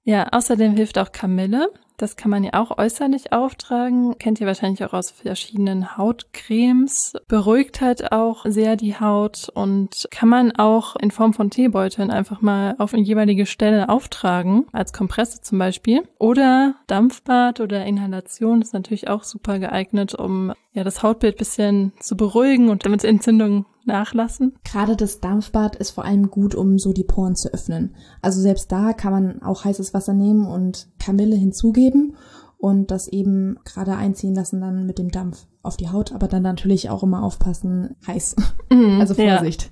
ja, 0.03 0.27
außerdem 0.31 0.75
hilft 0.75 0.97
auch 0.97 1.11
Kamille. 1.11 1.69
Das 1.97 2.15
kann 2.15 2.31
man 2.31 2.45
ja 2.45 2.53
auch 2.53 2.77
äußerlich 2.77 3.33
auftragen. 3.33 4.17
Kennt 4.19 4.39
ihr 4.39 4.47
wahrscheinlich 4.47 4.85
auch 4.85 4.93
aus 4.93 5.11
verschiedenen 5.11 5.97
Hautcremes. 5.97 7.11
Beruhigt 7.27 7.81
halt 7.81 8.13
auch 8.13 8.45
sehr 8.47 8.77
die 8.77 8.97
Haut 8.97 9.49
und 9.53 10.07
kann 10.09 10.29
man 10.29 10.53
auch 10.53 10.95
in 10.95 11.11
Form 11.11 11.33
von 11.33 11.49
Teebeuteln 11.49 12.09
einfach 12.09 12.39
mal 12.39 12.75
auf 12.77 12.93
eine 12.93 13.03
jeweilige 13.03 13.45
Stelle 13.45 13.89
auftragen, 13.89 14.65
als 14.71 14.93
Kompresse 14.93 15.41
zum 15.41 15.59
Beispiel. 15.59 16.03
Oder 16.19 16.75
Dampfbad 16.87 17.59
oder 17.59 17.85
Inhalation 17.85 18.61
ist 18.61 18.73
natürlich 18.73 19.09
auch 19.09 19.25
super 19.25 19.59
geeignet, 19.59 20.15
um 20.15 20.53
ja 20.71 20.85
das 20.85 21.03
Hautbild 21.03 21.35
bisschen 21.35 21.91
zu 21.99 22.15
beruhigen 22.15 22.69
und 22.69 22.85
damit 22.85 23.03
Entzündungen 23.03 23.65
nachlassen. 23.89 24.55
Gerade 24.63 24.95
das 24.95 25.19
Dampfbad 25.19 25.75
ist 25.75 25.91
vor 25.91 26.05
allem 26.05 26.29
gut, 26.29 26.55
um 26.55 26.79
so 26.79 26.93
die 26.93 27.03
Poren 27.03 27.35
zu 27.35 27.53
öffnen. 27.53 27.95
Also 28.21 28.41
selbst 28.41 28.71
da 28.71 28.93
kann 28.93 29.11
man 29.11 29.41
auch 29.41 29.65
heißes 29.65 29.93
Wasser 29.93 30.13
nehmen 30.13 30.47
und 30.47 30.87
Kamille 30.99 31.35
hinzugeben 31.35 32.15
und 32.57 32.91
das 32.91 33.07
eben 33.07 33.57
gerade 33.65 33.95
einziehen 33.95 34.35
lassen 34.35 34.61
dann 34.61 34.85
mit 34.85 34.99
dem 34.99 35.11
Dampf 35.11 35.47
auf 35.61 35.77
die 35.77 35.89
Haut, 35.89 36.13
aber 36.13 36.27
dann 36.27 36.43
natürlich 36.43 36.89
auch 36.89 37.03
immer 37.03 37.23
aufpassen, 37.23 37.95
heiß. 38.07 38.35
Mm, 38.71 38.99
also 38.99 39.15
Vorsicht. 39.15 39.63
Ja. 39.63 39.69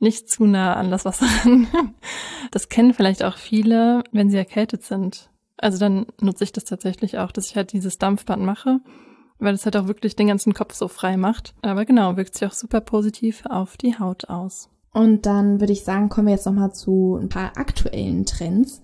Nicht 0.00 0.28
zu 0.28 0.44
nah 0.44 0.74
an 0.74 0.90
das 0.90 1.04
Wasser 1.06 1.26
ran. 1.44 1.66
Das 2.50 2.68
kennen 2.68 2.92
vielleicht 2.92 3.24
auch 3.24 3.38
viele, 3.38 4.04
wenn 4.12 4.30
sie 4.30 4.36
erkältet 4.36 4.82
sind. 4.82 5.30
Also 5.56 5.78
dann 5.78 6.06
nutze 6.20 6.44
ich 6.44 6.52
das 6.52 6.64
tatsächlich 6.64 7.18
auch, 7.18 7.32
dass 7.32 7.46
ich 7.46 7.56
halt 7.56 7.72
dieses 7.72 7.96
Dampfbad 7.98 8.38
mache 8.38 8.80
weil 9.38 9.54
es 9.54 9.64
halt 9.64 9.76
auch 9.76 9.88
wirklich 9.88 10.16
den 10.16 10.28
ganzen 10.28 10.54
Kopf 10.54 10.74
so 10.74 10.88
frei 10.88 11.16
macht. 11.16 11.54
Aber 11.62 11.84
genau, 11.84 12.16
wirkt 12.16 12.34
sich 12.34 12.46
auch 12.46 12.52
super 12.52 12.80
positiv 12.80 13.44
auf 13.46 13.76
die 13.76 13.98
Haut 13.98 14.28
aus. 14.28 14.68
Und 14.92 15.26
dann 15.26 15.60
würde 15.60 15.72
ich 15.72 15.82
sagen, 15.82 16.08
kommen 16.08 16.28
wir 16.28 16.34
jetzt 16.34 16.46
nochmal 16.46 16.72
zu 16.72 17.18
ein 17.20 17.28
paar 17.28 17.56
aktuellen 17.56 18.24
Trends, 18.26 18.80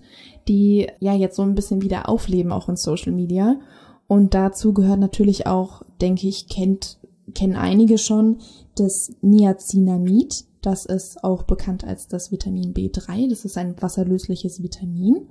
die 0.47 0.87
ja 0.99 1.13
jetzt 1.13 1.37
so 1.37 1.41
ein 1.41 1.55
bisschen 1.55 1.81
wieder 1.81 2.09
aufleben, 2.09 2.51
auch 2.51 2.67
in 2.67 2.75
Social 2.75 3.13
Media. 3.13 3.59
Und 4.07 4.33
dazu 4.33 4.73
gehört 4.73 4.99
natürlich 4.99 5.47
auch, 5.47 5.83
denke 6.01 6.27
ich, 6.27 6.49
kennt, 6.49 6.99
kennen 7.33 7.55
einige 7.55 7.97
schon, 7.97 8.39
das 8.75 9.13
Niacinamid. 9.21 10.45
Das 10.61 10.85
ist 10.85 11.23
auch 11.23 11.43
bekannt 11.43 11.85
als 11.85 12.09
das 12.09 12.29
Vitamin 12.29 12.73
B3. 12.73 13.29
Das 13.29 13.45
ist 13.45 13.57
ein 13.57 13.81
wasserlösliches 13.81 14.61
Vitamin. 14.61 15.29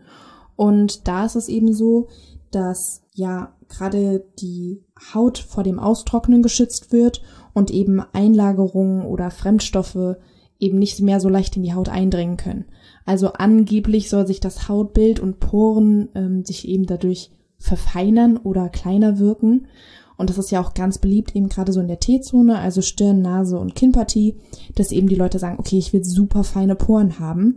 Und 0.56 1.06
da 1.06 1.26
ist 1.26 1.36
es 1.36 1.48
eben 1.48 1.74
so, 1.74 2.08
dass 2.50 3.02
ja 3.14 3.54
gerade 3.68 4.24
die 4.40 4.82
Haut 5.14 5.38
vor 5.38 5.62
dem 5.62 5.78
Austrocknen 5.78 6.42
geschützt 6.42 6.92
wird 6.92 7.22
und 7.52 7.70
eben 7.70 8.00
Einlagerungen 8.12 9.04
oder 9.04 9.30
Fremdstoffe 9.30 10.16
eben 10.58 10.78
nicht 10.78 11.00
mehr 11.00 11.20
so 11.20 11.28
leicht 11.28 11.56
in 11.56 11.62
die 11.62 11.74
Haut 11.74 11.88
eindringen 11.88 12.36
können. 12.36 12.66
Also 13.06 13.32
angeblich 13.32 14.10
soll 14.10 14.26
sich 14.26 14.40
das 14.40 14.68
Hautbild 14.68 15.20
und 15.20 15.40
Poren 15.40 16.10
ähm, 16.14 16.44
sich 16.44 16.68
eben 16.68 16.86
dadurch 16.86 17.30
verfeinern 17.58 18.36
oder 18.36 18.68
kleiner 18.68 19.18
wirken. 19.18 19.66
Und 20.16 20.28
das 20.28 20.36
ist 20.36 20.50
ja 20.50 20.60
auch 20.60 20.74
ganz 20.74 20.98
beliebt, 20.98 21.34
eben 21.34 21.48
gerade 21.48 21.72
so 21.72 21.80
in 21.80 21.88
der 21.88 21.98
T-Zone, 21.98 22.58
also 22.58 22.82
Stirn, 22.82 23.22
Nase 23.22 23.58
und 23.58 23.74
Kinnpartie, 23.74 24.36
dass 24.74 24.92
eben 24.92 25.08
die 25.08 25.14
Leute 25.14 25.38
sagen, 25.38 25.58
okay, 25.58 25.78
ich 25.78 25.94
will 25.94 26.04
super 26.04 26.44
feine 26.44 26.76
Poren 26.76 27.18
haben. 27.18 27.56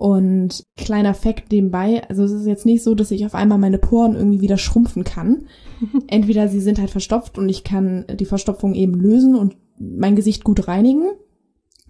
Und 0.00 0.64
kleiner 0.78 1.12
Fakt 1.12 1.52
nebenbei, 1.52 2.02
also 2.08 2.24
es 2.24 2.32
ist 2.32 2.46
jetzt 2.46 2.64
nicht 2.64 2.82
so, 2.82 2.94
dass 2.94 3.10
ich 3.10 3.26
auf 3.26 3.34
einmal 3.34 3.58
meine 3.58 3.76
Poren 3.76 4.14
irgendwie 4.16 4.40
wieder 4.40 4.56
schrumpfen 4.56 5.04
kann. 5.04 5.44
Entweder 6.06 6.48
sie 6.48 6.60
sind 6.60 6.78
halt 6.78 6.88
verstopft 6.88 7.36
und 7.36 7.50
ich 7.50 7.64
kann 7.64 8.06
die 8.18 8.24
Verstopfung 8.24 8.72
eben 8.74 8.94
lösen 8.94 9.34
und 9.34 9.56
mein 9.78 10.16
Gesicht 10.16 10.42
gut 10.42 10.68
reinigen. 10.68 11.10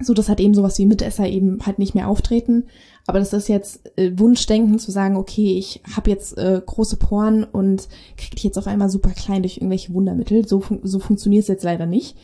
So, 0.00 0.12
dass 0.12 0.28
halt 0.28 0.40
eben 0.40 0.54
sowas 0.54 0.76
wie 0.80 0.86
Mitesser 0.86 1.28
eben 1.28 1.64
halt 1.64 1.78
nicht 1.78 1.94
mehr 1.94 2.08
auftreten. 2.08 2.64
Aber 3.06 3.20
das 3.20 3.32
ist 3.32 3.48
jetzt 3.48 3.96
äh, 3.96 4.10
Wunschdenken 4.18 4.80
zu 4.80 4.90
sagen, 4.90 5.16
okay, 5.16 5.56
ich 5.56 5.80
habe 5.94 6.10
jetzt 6.10 6.36
äh, 6.36 6.60
große 6.66 6.96
Poren 6.96 7.44
und 7.44 7.86
kriege 8.16 8.34
die 8.34 8.46
jetzt 8.48 8.58
auf 8.58 8.66
einmal 8.66 8.90
super 8.90 9.10
klein 9.10 9.42
durch 9.42 9.58
irgendwelche 9.58 9.94
Wundermittel. 9.94 10.48
So, 10.48 10.58
fun 10.58 10.80
so 10.82 10.98
funktioniert 10.98 11.42
es 11.42 11.48
jetzt 11.48 11.62
leider 11.62 11.86
nicht. 11.86 12.16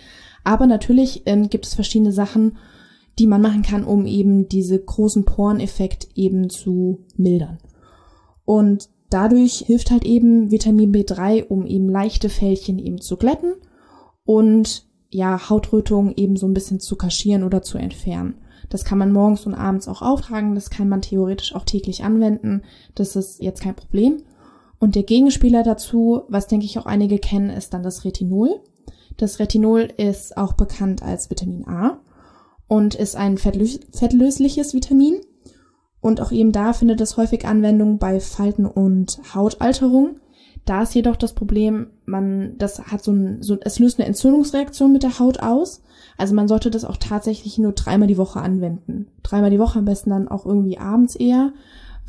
Aber 0.42 0.66
natürlich 0.66 1.22
ähm, 1.26 1.48
gibt 1.48 1.64
es 1.64 1.74
verschiedene 1.74 2.10
Sachen, 2.10 2.56
die 3.18 3.26
man 3.26 3.40
machen 3.40 3.62
kann, 3.62 3.84
um 3.84 4.06
eben 4.06 4.48
diese 4.48 4.78
großen 4.78 5.24
Poreneffekt 5.24 6.08
eben 6.14 6.50
zu 6.50 7.04
mildern. 7.16 7.58
Und 8.44 8.88
dadurch 9.10 9.64
hilft 9.66 9.90
halt 9.90 10.04
eben 10.04 10.50
Vitamin 10.50 10.92
B3, 10.92 11.46
um 11.46 11.66
eben 11.66 11.88
leichte 11.88 12.28
Fältchen 12.28 12.78
eben 12.78 13.00
zu 13.00 13.16
glätten 13.16 13.54
und 14.24 14.86
ja, 15.10 15.48
Hautrötungen 15.48 16.14
eben 16.16 16.36
so 16.36 16.46
ein 16.46 16.54
bisschen 16.54 16.80
zu 16.80 16.96
kaschieren 16.96 17.42
oder 17.42 17.62
zu 17.62 17.78
entfernen. 17.78 18.34
Das 18.68 18.84
kann 18.84 18.98
man 18.98 19.12
morgens 19.12 19.46
und 19.46 19.54
abends 19.54 19.88
auch 19.88 20.02
auftragen, 20.02 20.54
das 20.54 20.70
kann 20.70 20.88
man 20.88 21.00
theoretisch 21.00 21.54
auch 21.54 21.64
täglich 21.64 22.02
anwenden. 22.02 22.62
Das 22.94 23.14
ist 23.16 23.40
jetzt 23.40 23.62
kein 23.62 23.76
Problem. 23.76 24.22
Und 24.78 24.94
der 24.94 25.04
Gegenspieler 25.04 25.62
dazu, 25.62 26.22
was 26.28 26.48
denke 26.48 26.66
ich 26.66 26.78
auch 26.78 26.86
einige 26.86 27.18
kennen, 27.18 27.50
ist 27.50 27.72
dann 27.72 27.82
das 27.82 28.04
Retinol. 28.04 28.60
Das 29.16 29.38
Retinol 29.38 29.88
ist 29.96 30.36
auch 30.36 30.52
bekannt 30.52 31.02
als 31.02 31.30
Vitamin 31.30 31.66
A 31.66 32.00
und 32.68 32.94
ist 32.94 33.16
ein 33.16 33.38
fettlösliches 33.38 34.74
Vitamin. 34.74 35.20
Und 36.00 36.20
auch 36.20 36.30
eben 36.30 36.52
da 36.52 36.72
findet 36.72 37.00
es 37.00 37.16
häufig 37.16 37.46
Anwendung 37.46 37.98
bei 37.98 38.20
Falten 38.20 38.66
und 38.66 39.18
Hautalterung. 39.34 40.20
Da 40.64 40.82
ist 40.82 40.94
jedoch 40.94 41.16
das 41.16 41.32
Problem, 41.32 41.88
man, 42.06 42.58
das 42.58 42.86
hat 42.86 43.02
so 43.02 43.12
ein, 43.12 43.42
so, 43.42 43.56
es 43.60 43.78
löst 43.78 43.98
eine 43.98 44.06
Entzündungsreaktion 44.08 44.92
mit 44.92 45.04
der 45.04 45.18
Haut 45.18 45.40
aus. 45.40 45.82
Also 46.18 46.34
man 46.34 46.48
sollte 46.48 46.70
das 46.70 46.84
auch 46.84 46.96
tatsächlich 46.96 47.58
nur 47.58 47.72
dreimal 47.72 48.08
die 48.08 48.18
Woche 48.18 48.40
anwenden. 48.40 49.06
Dreimal 49.22 49.50
die 49.50 49.60
Woche 49.60 49.78
am 49.78 49.84
besten 49.84 50.10
dann 50.10 50.28
auch 50.28 50.44
irgendwie 50.44 50.78
abends 50.78 51.14
eher, 51.14 51.52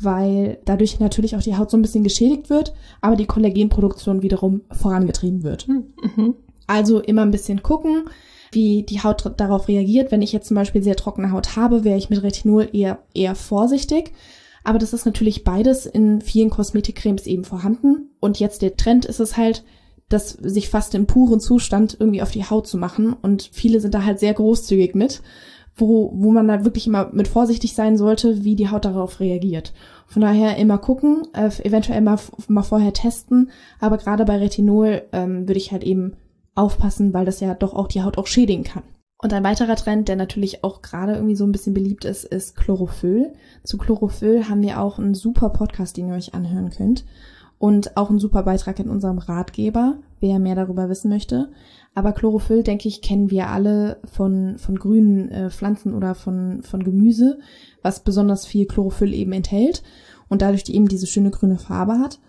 weil 0.00 0.58
dadurch 0.64 0.98
natürlich 0.98 1.36
auch 1.36 1.42
die 1.42 1.56
Haut 1.56 1.70
so 1.70 1.76
ein 1.76 1.82
bisschen 1.82 2.04
geschädigt 2.04 2.50
wird, 2.50 2.74
aber 3.00 3.16
die 3.16 3.26
Kollagenproduktion 3.26 4.22
wiederum 4.22 4.62
vorangetrieben 4.72 5.44
wird. 5.44 5.66
Hm, 5.66 5.86
mhm. 6.16 6.34
Also 6.68 7.00
immer 7.00 7.22
ein 7.22 7.32
bisschen 7.32 7.64
gucken, 7.64 8.04
wie 8.52 8.84
die 8.84 9.02
Haut 9.02 9.32
darauf 9.38 9.66
reagiert. 9.66 10.12
Wenn 10.12 10.22
ich 10.22 10.32
jetzt 10.32 10.46
zum 10.48 10.54
Beispiel 10.54 10.82
sehr 10.82 10.96
trockene 10.96 11.32
Haut 11.32 11.56
habe, 11.56 11.82
wäre 11.82 11.98
ich 11.98 12.10
mit 12.10 12.22
Retinol 12.22 12.68
eher, 12.72 13.00
eher 13.14 13.34
vorsichtig. 13.34 14.12
Aber 14.64 14.78
das 14.78 14.92
ist 14.92 15.06
natürlich 15.06 15.44
beides 15.44 15.86
in 15.86 16.20
vielen 16.20 16.50
Kosmetikcremes 16.50 17.26
eben 17.26 17.44
vorhanden. 17.44 18.10
Und 18.20 18.38
jetzt 18.38 18.62
der 18.62 18.76
Trend 18.76 19.06
ist 19.06 19.18
es 19.18 19.36
halt, 19.36 19.64
das 20.08 20.30
sich 20.30 20.68
fast 20.68 20.94
im 20.94 21.06
puren 21.06 21.40
Zustand 21.40 21.96
irgendwie 21.98 22.22
auf 22.22 22.30
die 22.30 22.44
Haut 22.44 22.66
zu 22.66 22.76
machen. 22.78 23.14
Und 23.14 23.48
viele 23.52 23.80
sind 23.80 23.94
da 23.94 24.04
halt 24.04 24.20
sehr 24.20 24.34
großzügig 24.34 24.94
mit, 24.94 25.22
wo, 25.74 26.12
wo 26.14 26.32
man 26.32 26.48
da 26.48 26.64
wirklich 26.64 26.86
immer 26.86 27.10
mit 27.12 27.28
vorsichtig 27.28 27.74
sein 27.74 27.96
sollte, 27.96 28.44
wie 28.44 28.56
die 28.56 28.70
Haut 28.70 28.84
darauf 28.84 29.20
reagiert. 29.20 29.72
Von 30.06 30.22
daher 30.22 30.56
immer 30.56 30.78
gucken, 30.78 31.22
äh, 31.34 31.50
eventuell 31.62 32.00
mal, 32.00 32.18
mal 32.48 32.62
vorher 32.62 32.92
testen. 32.92 33.50
Aber 33.80 33.98
gerade 33.98 34.24
bei 34.24 34.36
Retinol 34.38 35.02
ähm, 35.12 35.48
würde 35.48 35.58
ich 35.58 35.72
halt 35.72 35.84
eben 35.84 36.14
aufpassen, 36.58 37.14
weil 37.14 37.24
das 37.24 37.40
ja 37.40 37.54
doch 37.54 37.74
auch 37.74 37.88
die 37.88 38.02
Haut 38.02 38.18
auch 38.18 38.26
schädigen 38.26 38.64
kann. 38.64 38.82
Und 39.20 39.32
ein 39.32 39.42
weiterer 39.42 39.74
Trend, 39.74 40.08
der 40.08 40.16
natürlich 40.16 40.62
auch 40.62 40.80
gerade 40.80 41.14
irgendwie 41.14 41.34
so 41.34 41.44
ein 41.44 41.50
bisschen 41.52 41.74
beliebt 41.74 42.04
ist, 42.04 42.24
ist 42.24 42.56
Chlorophyll. 42.56 43.32
Zu 43.64 43.76
Chlorophyll 43.76 44.48
haben 44.48 44.62
wir 44.62 44.80
auch 44.80 44.98
einen 44.98 45.14
super 45.14 45.48
Podcast, 45.48 45.96
den 45.96 46.08
ihr 46.08 46.14
euch 46.14 46.34
anhören 46.34 46.70
könnt. 46.70 47.04
Und 47.58 47.96
auch 47.96 48.10
einen 48.10 48.20
super 48.20 48.44
Beitrag 48.44 48.78
in 48.78 48.88
unserem 48.88 49.18
Ratgeber, 49.18 49.98
wer 50.20 50.38
mehr 50.38 50.54
darüber 50.54 50.88
wissen 50.88 51.08
möchte. 51.08 51.50
Aber 51.96 52.12
Chlorophyll, 52.12 52.62
denke 52.62 52.86
ich, 52.86 53.02
kennen 53.02 53.32
wir 53.32 53.48
alle 53.48 53.96
von, 54.04 54.58
von 54.58 54.78
grünen 54.78 55.28
äh, 55.32 55.50
Pflanzen 55.50 55.94
oder 55.94 56.14
von, 56.14 56.62
von 56.62 56.84
Gemüse, 56.84 57.40
was 57.82 58.04
besonders 58.04 58.46
viel 58.46 58.66
Chlorophyll 58.66 59.12
eben 59.12 59.32
enthält 59.32 59.82
und 60.28 60.42
dadurch 60.42 60.68
eben 60.68 60.86
diese 60.86 61.08
schöne 61.08 61.32
grüne 61.32 61.58
Farbe 61.58 61.98
hat. 61.98 62.20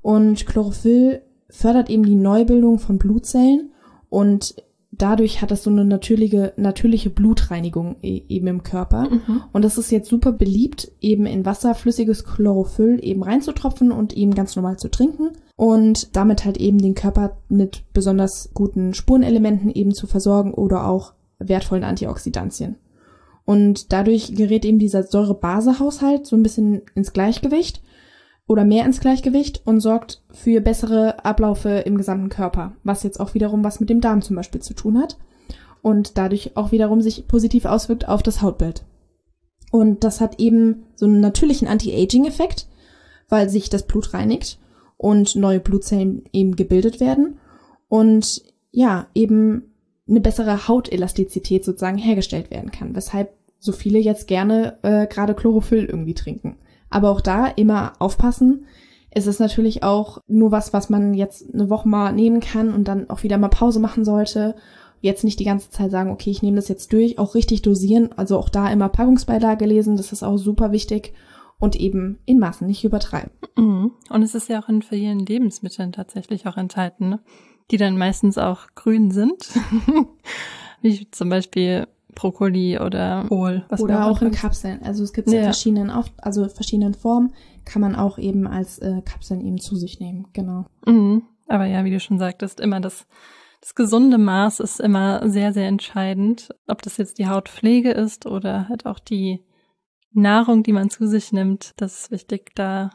Und 0.00 0.46
Chlorophyll 0.46 1.22
fördert 1.50 1.90
eben 1.90 2.04
die 2.04 2.14
Neubildung 2.14 2.78
von 2.78 2.98
Blutzellen 2.98 3.72
und 4.16 4.54
dadurch 4.92 5.42
hat 5.42 5.50
das 5.50 5.62
so 5.62 5.68
eine 5.68 5.84
natürliche, 5.84 6.54
natürliche 6.56 7.10
Blutreinigung 7.10 7.96
e, 8.00 8.22
eben 8.28 8.46
im 8.46 8.62
Körper. 8.62 9.10
Mhm. 9.10 9.42
Und 9.52 9.62
das 9.62 9.76
ist 9.76 9.90
jetzt 9.90 10.08
super 10.08 10.32
beliebt, 10.32 10.90
eben 11.02 11.26
in 11.26 11.44
wasserflüssiges 11.44 12.24
Chlorophyll 12.24 12.98
eben 13.02 13.22
reinzutropfen 13.22 13.92
und 13.92 14.16
eben 14.16 14.34
ganz 14.34 14.56
normal 14.56 14.78
zu 14.78 14.88
trinken. 14.90 15.32
Und 15.54 16.16
damit 16.16 16.46
halt 16.46 16.56
eben 16.56 16.78
den 16.78 16.94
Körper 16.94 17.36
mit 17.50 17.82
besonders 17.92 18.48
guten 18.54 18.94
Spurenelementen 18.94 19.70
eben 19.70 19.92
zu 19.92 20.06
versorgen 20.06 20.54
oder 20.54 20.86
auch 20.86 21.12
wertvollen 21.38 21.84
Antioxidantien. 21.84 22.76
Und 23.44 23.92
dadurch 23.92 24.34
gerät 24.34 24.64
eben 24.64 24.78
dieser 24.78 25.02
Säure-Base-Haushalt 25.02 26.26
so 26.26 26.36
ein 26.36 26.42
bisschen 26.42 26.80
ins 26.94 27.12
Gleichgewicht 27.12 27.82
oder 28.48 28.64
mehr 28.64 28.84
ins 28.84 29.00
Gleichgewicht 29.00 29.62
und 29.64 29.80
sorgt 29.80 30.22
für 30.30 30.60
bessere 30.60 31.24
Abläufe 31.24 31.70
im 31.70 31.96
gesamten 31.96 32.28
Körper, 32.28 32.72
was 32.84 33.02
jetzt 33.02 33.18
auch 33.18 33.34
wiederum 33.34 33.64
was 33.64 33.80
mit 33.80 33.90
dem 33.90 34.00
Darm 34.00 34.22
zum 34.22 34.36
Beispiel 34.36 34.60
zu 34.60 34.74
tun 34.74 34.98
hat 34.98 35.18
und 35.82 36.16
dadurch 36.16 36.56
auch 36.56 36.72
wiederum 36.72 37.00
sich 37.00 37.26
positiv 37.26 37.64
auswirkt 37.64 38.08
auf 38.08 38.22
das 38.22 38.42
Hautbild. 38.42 38.84
Und 39.72 40.04
das 40.04 40.20
hat 40.20 40.38
eben 40.38 40.84
so 40.94 41.06
einen 41.06 41.20
natürlichen 41.20 41.68
Anti-Aging-Effekt, 41.68 42.68
weil 43.28 43.48
sich 43.48 43.68
das 43.68 43.86
Blut 43.86 44.14
reinigt 44.14 44.58
und 44.96 45.34
neue 45.34 45.60
Blutzellen 45.60 46.24
eben 46.32 46.56
gebildet 46.56 47.00
werden 47.00 47.38
und 47.88 48.42
ja, 48.70 49.08
eben 49.14 49.74
eine 50.08 50.20
bessere 50.20 50.68
Hautelastizität 50.68 51.64
sozusagen 51.64 51.98
hergestellt 51.98 52.50
werden 52.50 52.70
kann, 52.70 52.94
weshalb 52.94 53.32
so 53.58 53.72
viele 53.72 53.98
jetzt 53.98 54.28
gerne 54.28 54.78
äh, 54.82 55.06
gerade 55.06 55.34
Chlorophyll 55.34 55.84
irgendwie 55.86 56.14
trinken. 56.14 56.56
Aber 56.90 57.10
auch 57.10 57.20
da 57.20 57.46
immer 57.46 57.94
aufpassen. 57.98 58.66
Es 59.10 59.26
ist 59.26 59.40
natürlich 59.40 59.82
auch 59.82 60.18
nur 60.26 60.52
was, 60.52 60.72
was 60.72 60.90
man 60.90 61.14
jetzt 61.14 61.52
eine 61.52 61.70
Woche 61.70 61.88
mal 61.88 62.12
nehmen 62.12 62.40
kann 62.40 62.72
und 62.74 62.86
dann 62.86 63.08
auch 63.08 63.22
wieder 63.22 63.38
mal 63.38 63.48
Pause 63.48 63.80
machen 63.80 64.04
sollte. 64.04 64.56
Jetzt 65.00 65.24
nicht 65.24 65.40
die 65.40 65.44
ganze 65.44 65.70
Zeit 65.70 65.90
sagen, 65.90 66.10
okay, 66.10 66.30
ich 66.30 66.42
nehme 66.42 66.56
das 66.56 66.68
jetzt 66.68 66.92
durch, 66.92 67.18
auch 67.18 67.34
richtig 67.34 67.62
dosieren. 67.62 68.10
Also 68.16 68.38
auch 68.38 68.48
da 68.48 68.70
immer 68.70 68.88
Packungsbeilage 68.88 69.64
lesen, 69.64 69.96
das 69.96 70.12
ist 70.12 70.22
auch 70.22 70.36
super 70.36 70.72
wichtig. 70.72 71.14
Und 71.58 71.74
eben 71.76 72.18
in 72.26 72.38
Maßen 72.38 72.66
nicht 72.66 72.84
übertreiben. 72.84 73.30
Mhm. 73.56 73.92
Und 74.10 74.22
es 74.22 74.34
ist 74.34 74.50
ja 74.50 74.62
auch 74.62 74.68
in 74.68 74.82
vielen 74.82 75.20
Lebensmitteln 75.20 75.92
tatsächlich 75.92 76.46
auch 76.46 76.58
enthalten, 76.58 77.08
ne? 77.08 77.20
die 77.70 77.78
dann 77.78 77.96
meistens 77.96 78.36
auch 78.36 78.66
grün 78.74 79.10
sind. 79.10 79.48
Wie 80.82 81.10
zum 81.10 81.30
Beispiel 81.30 81.86
Brokkoli 82.16 82.80
oder 82.80 83.26
Kohl. 83.28 83.64
oder 83.78 84.06
auch 84.06 84.20
in 84.22 84.32
Kapseln. 84.32 84.82
Also 84.82 85.04
es 85.04 85.12
gibt 85.12 85.30
ja. 85.30 85.38
in 85.38 85.44
verschiedenen, 85.44 85.92
also 86.16 86.48
verschiedenen 86.48 86.94
Formen, 86.94 87.32
kann 87.64 87.80
man 87.80 87.94
auch 87.94 88.18
eben 88.18 88.48
als 88.48 88.78
äh, 88.80 89.02
Kapseln 89.02 89.40
eben 89.40 89.58
zu 89.58 89.76
sich 89.76 90.00
nehmen, 90.00 90.26
genau. 90.32 90.66
Mhm. 90.84 91.22
Aber 91.46 91.66
ja, 91.66 91.84
wie 91.84 91.92
du 91.92 92.00
schon 92.00 92.18
sagtest, 92.18 92.58
immer 92.58 92.80
das, 92.80 93.06
das 93.60 93.76
gesunde 93.76 94.18
Maß 94.18 94.58
ist 94.58 94.80
immer 94.80 95.28
sehr, 95.28 95.52
sehr 95.52 95.68
entscheidend. 95.68 96.48
Ob 96.66 96.82
das 96.82 96.96
jetzt 96.96 97.18
die 97.18 97.28
Hautpflege 97.28 97.92
ist 97.92 98.26
oder 98.26 98.68
halt 98.68 98.86
auch 98.86 98.98
die 98.98 99.44
Nahrung, 100.12 100.62
die 100.62 100.72
man 100.72 100.90
zu 100.90 101.06
sich 101.06 101.32
nimmt, 101.32 101.74
das 101.76 102.00
ist 102.00 102.10
wichtig, 102.10 102.52
da, 102.54 102.90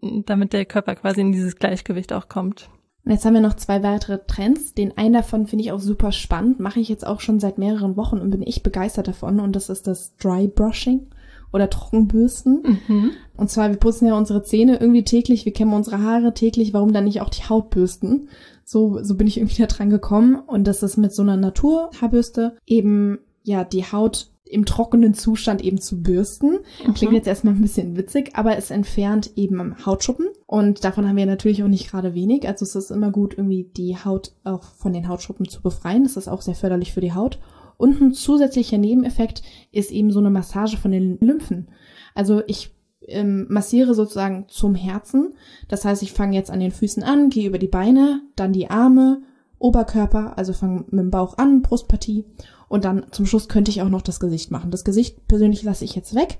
damit 0.00 0.52
der 0.52 0.64
Körper 0.64 0.96
quasi 0.96 1.20
in 1.20 1.32
dieses 1.32 1.56
Gleichgewicht 1.56 2.12
auch 2.12 2.28
kommt. 2.28 2.70
Und 3.04 3.10
jetzt 3.10 3.24
haben 3.24 3.34
wir 3.34 3.40
noch 3.40 3.56
zwei 3.56 3.82
weitere 3.82 4.20
Trends. 4.26 4.74
Den 4.74 4.96
einen 4.96 5.14
davon 5.14 5.46
finde 5.46 5.64
ich 5.64 5.72
auch 5.72 5.80
super 5.80 6.12
spannend, 6.12 6.60
mache 6.60 6.80
ich 6.80 6.88
jetzt 6.88 7.06
auch 7.06 7.20
schon 7.20 7.40
seit 7.40 7.58
mehreren 7.58 7.96
Wochen 7.96 8.18
und 8.18 8.30
bin 8.30 8.42
ich 8.42 8.62
begeistert 8.62 9.08
davon. 9.08 9.40
Und 9.40 9.56
das 9.56 9.68
ist 9.68 9.86
das 9.86 10.16
Dry 10.16 10.46
Brushing 10.46 11.08
oder 11.52 11.68
Trockenbürsten. 11.68 12.78
Mhm. 12.86 13.10
Und 13.36 13.50
zwar, 13.50 13.70
wir 13.70 13.76
putzen 13.76 14.06
ja 14.06 14.16
unsere 14.16 14.42
Zähne 14.42 14.78
irgendwie 14.80 15.04
täglich, 15.04 15.44
wir 15.44 15.52
kämmen 15.52 15.74
unsere 15.74 16.00
Haare 16.00 16.32
täglich, 16.32 16.72
warum 16.72 16.92
dann 16.92 17.04
nicht 17.04 17.20
auch 17.20 17.28
die 17.28 17.48
Haut 17.48 17.70
bürsten? 17.70 18.28
So, 18.64 19.02
so 19.02 19.16
bin 19.16 19.26
ich 19.26 19.38
irgendwie 19.38 19.60
da 19.60 19.66
dran 19.66 19.90
gekommen. 19.90 20.36
Und 20.36 20.66
das 20.66 20.82
ist 20.82 20.96
mit 20.96 21.12
so 21.12 21.22
einer 21.22 21.36
Naturhaarbürste 21.36 22.56
eben 22.66 23.18
ja 23.42 23.64
die 23.64 23.84
Haut 23.84 24.31
im 24.52 24.66
trockenen 24.66 25.14
Zustand 25.14 25.62
eben 25.62 25.80
zu 25.80 26.02
bürsten. 26.02 26.58
Mhm. 26.86 26.94
Klingt 26.94 27.12
jetzt 27.14 27.26
erstmal 27.26 27.54
ein 27.54 27.62
bisschen 27.62 27.96
witzig, 27.96 28.32
aber 28.34 28.56
es 28.56 28.70
entfernt 28.70 29.32
eben 29.36 29.84
Hautschuppen. 29.84 30.28
Und 30.46 30.84
davon 30.84 31.08
haben 31.08 31.16
wir 31.16 31.26
natürlich 31.26 31.62
auch 31.62 31.68
nicht 31.68 31.90
gerade 31.90 32.14
wenig. 32.14 32.46
Also 32.46 32.64
es 32.64 32.74
ist 32.74 32.90
immer 32.90 33.10
gut, 33.10 33.34
irgendwie 33.36 33.70
die 33.76 33.96
Haut 33.96 34.32
auch 34.44 34.62
von 34.62 34.92
den 34.92 35.08
Hautschuppen 35.08 35.48
zu 35.48 35.62
befreien. 35.62 36.04
Das 36.04 36.16
ist 36.16 36.28
auch 36.28 36.42
sehr 36.42 36.54
förderlich 36.54 36.92
für 36.92 37.00
die 37.00 37.14
Haut. 37.14 37.38
Und 37.76 38.00
ein 38.00 38.12
zusätzlicher 38.12 38.78
Nebeneffekt 38.78 39.42
ist 39.72 39.90
eben 39.90 40.12
so 40.12 40.20
eine 40.20 40.30
Massage 40.30 40.76
von 40.76 40.92
den 40.92 41.18
Lymphen. 41.20 41.68
Also 42.14 42.42
ich 42.46 42.70
ähm, 43.08 43.46
massiere 43.48 43.94
sozusagen 43.94 44.44
zum 44.48 44.74
Herzen. 44.74 45.34
Das 45.68 45.84
heißt, 45.84 46.02
ich 46.02 46.12
fange 46.12 46.36
jetzt 46.36 46.50
an 46.50 46.60
den 46.60 46.70
Füßen 46.70 47.02
an, 47.02 47.30
gehe 47.30 47.48
über 47.48 47.58
die 47.58 47.68
Beine, 47.68 48.22
dann 48.36 48.52
die 48.52 48.70
Arme, 48.70 49.22
Oberkörper, 49.62 50.36
also 50.36 50.52
fange 50.52 50.84
mit 50.90 51.00
dem 51.00 51.10
Bauch 51.10 51.38
an, 51.38 51.62
Brustpartie 51.62 52.24
und 52.68 52.84
dann 52.84 53.06
zum 53.12 53.26
Schluss 53.26 53.48
könnte 53.48 53.70
ich 53.70 53.82
auch 53.82 53.88
noch 53.88 54.02
das 54.02 54.20
Gesicht 54.20 54.50
machen. 54.50 54.70
Das 54.70 54.84
Gesicht 54.84 55.26
persönlich 55.28 55.62
lasse 55.62 55.84
ich 55.84 55.94
jetzt 55.94 56.14
weg, 56.14 56.38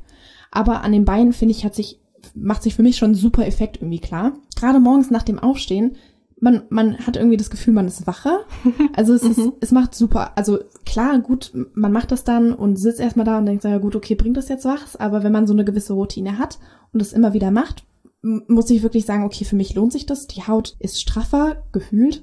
aber 0.51 0.83
an 0.83 0.93
den 0.93 1.05
Beinen 1.05 1.33
finde 1.33 1.53
ich 1.53 1.65
hat 1.65 1.75
sich 1.75 2.01
macht 2.35 2.63
sich 2.63 2.75
für 2.75 2.83
mich 2.83 2.97
schon 2.97 3.13
ein 3.13 3.17
super 3.17 3.47
Effekt 3.47 3.79
irgendwie 3.79 4.01
klar. 4.01 4.35
Gerade 4.57 4.81
morgens 4.81 5.11
nach 5.11 5.23
dem 5.23 5.39
Aufstehen, 5.39 5.97
man 6.41 6.63
man 6.71 6.99
hat 6.99 7.17
irgendwie 7.17 7.37
das 7.37 7.51
Gefühl, 7.51 7.75
man 7.75 7.87
ist 7.87 8.07
wacher. 8.07 8.41
Also 8.97 9.15
es 9.15 9.23
ist, 9.23 9.39
mhm. 9.39 9.53
es 9.61 9.73
macht 9.73 9.95
super. 9.95 10.33
Also 10.37 10.59
klar, 10.85 11.19
gut, 11.21 11.53
man 11.75 11.93
macht 11.93 12.13
das 12.13 12.25
dann 12.25 12.53
und 12.53 12.77
sitzt 12.77 13.01
erstmal 13.01 13.27
da 13.27 13.39
und 13.39 13.47
denkt, 13.47 13.65
ja 13.65 13.79
gut, 13.79 13.97
okay, 13.97 14.15
bringt 14.15 14.37
das 14.37 14.49
jetzt 14.49 14.65
was? 14.65 14.97
Aber 14.97 15.23
wenn 15.23 15.33
man 15.33 15.47
so 15.47 15.53
eine 15.53 15.65
gewisse 15.65 15.95
Routine 15.95 16.39
hat 16.39 16.59
und 16.93 17.01
das 17.01 17.13
immer 17.13 17.33
wieder 17.33 17.51
macht, 17.51 17.85
muss 18.23 18.71
ich 18.71 18.83
wirklich 18.83 19.05
sagen, 19.05 19.25
okay, 19.25 19.45
für 19.45 19.57
mich 19.57 19.75
lohnt 19.75 19.93
sich 19.93 20.07
das. 20.07 20.27
Die 20.27 20.43
Haut 20.43 20.77
ist 20.79 21.01
straffer 21.01 21.57
gefühlt 21.73 22.23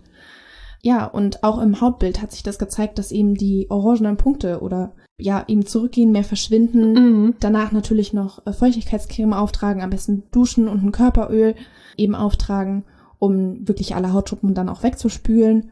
Ja, 0.82 1.06
und 1.06 1.44
auch 1.44 1.60
im 1.60 1.82
Hautbild 1.82 2.22
hat 2.22 2.32
sich 2.32 2.44
das 2.44 2.58
gezeigt, 2.58 3.00
dass 3.00 3.12
eben 3.12 3.36
die 3.36 3.68
orangenen 3.70 4.18
Punkte 4.18 4.62
oder 4.62 4.94
ja, 5.18 5.44
eben 5.48 5.66
zurückgehen, 5.66 6.12
mehr 6.12 6.24
verschwinden. 6.24 6.94
Mhm. 6.94 7.36
Danach 7.42 7.72
natürlich 7.74 8.14
noch 8.14 8.46
äh, 8.46 8.54
Feuchtigkeitscreme 8.54 9.34
auftragen, 9.34 9.82
am 9.82 9.90
besten 9.90 10.24
duschen 10.32 10.70
und 10.70 10.84
ein 10.84 10.92
Körperöl 10.94 11.56
eben 11.98 12.16
auftragen, 12.16 12.86
um 13.18 13.68
wirklich 13.68 13.96
alle 13.96 14.14
Hautschuppen 14.14 14.54
dann 14.54 14.70
auch 14.70 14.84
wegzuspülen. 14.84 15.72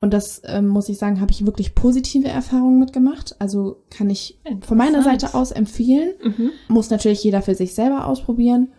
Und 0.00 0.12
das 0.12 0.42
ähm, 0.44 0.68
muss 0.68 0.88
ich 0.88 0.98
sagen, 0.98 1.20
habe 1.20 1.32
ich 1.32 1.46
wirklich 1.46 1.74
positive 1.74 2.28
Erfahrungen 2.28 2.78
mitgemacht. 2.78 3.34
Also 3.40 3.82
kann 3.90 4.10
ich 4.10 4.38
von 4.60 4.76
meiner 4.76 5.02
Seite 5.02 5.34
aus 5.34 5.50
empfehlen. 5.50 6.12
Mhm. 6.22 6.50
Muss 6.68 6.90
natürlich 6.90 7.24
jeder 7.24 7.42
für 7.42 7.54
sich 7.54 7.74
selber 7.74 8.06
ausprobieren. 8.06 8.72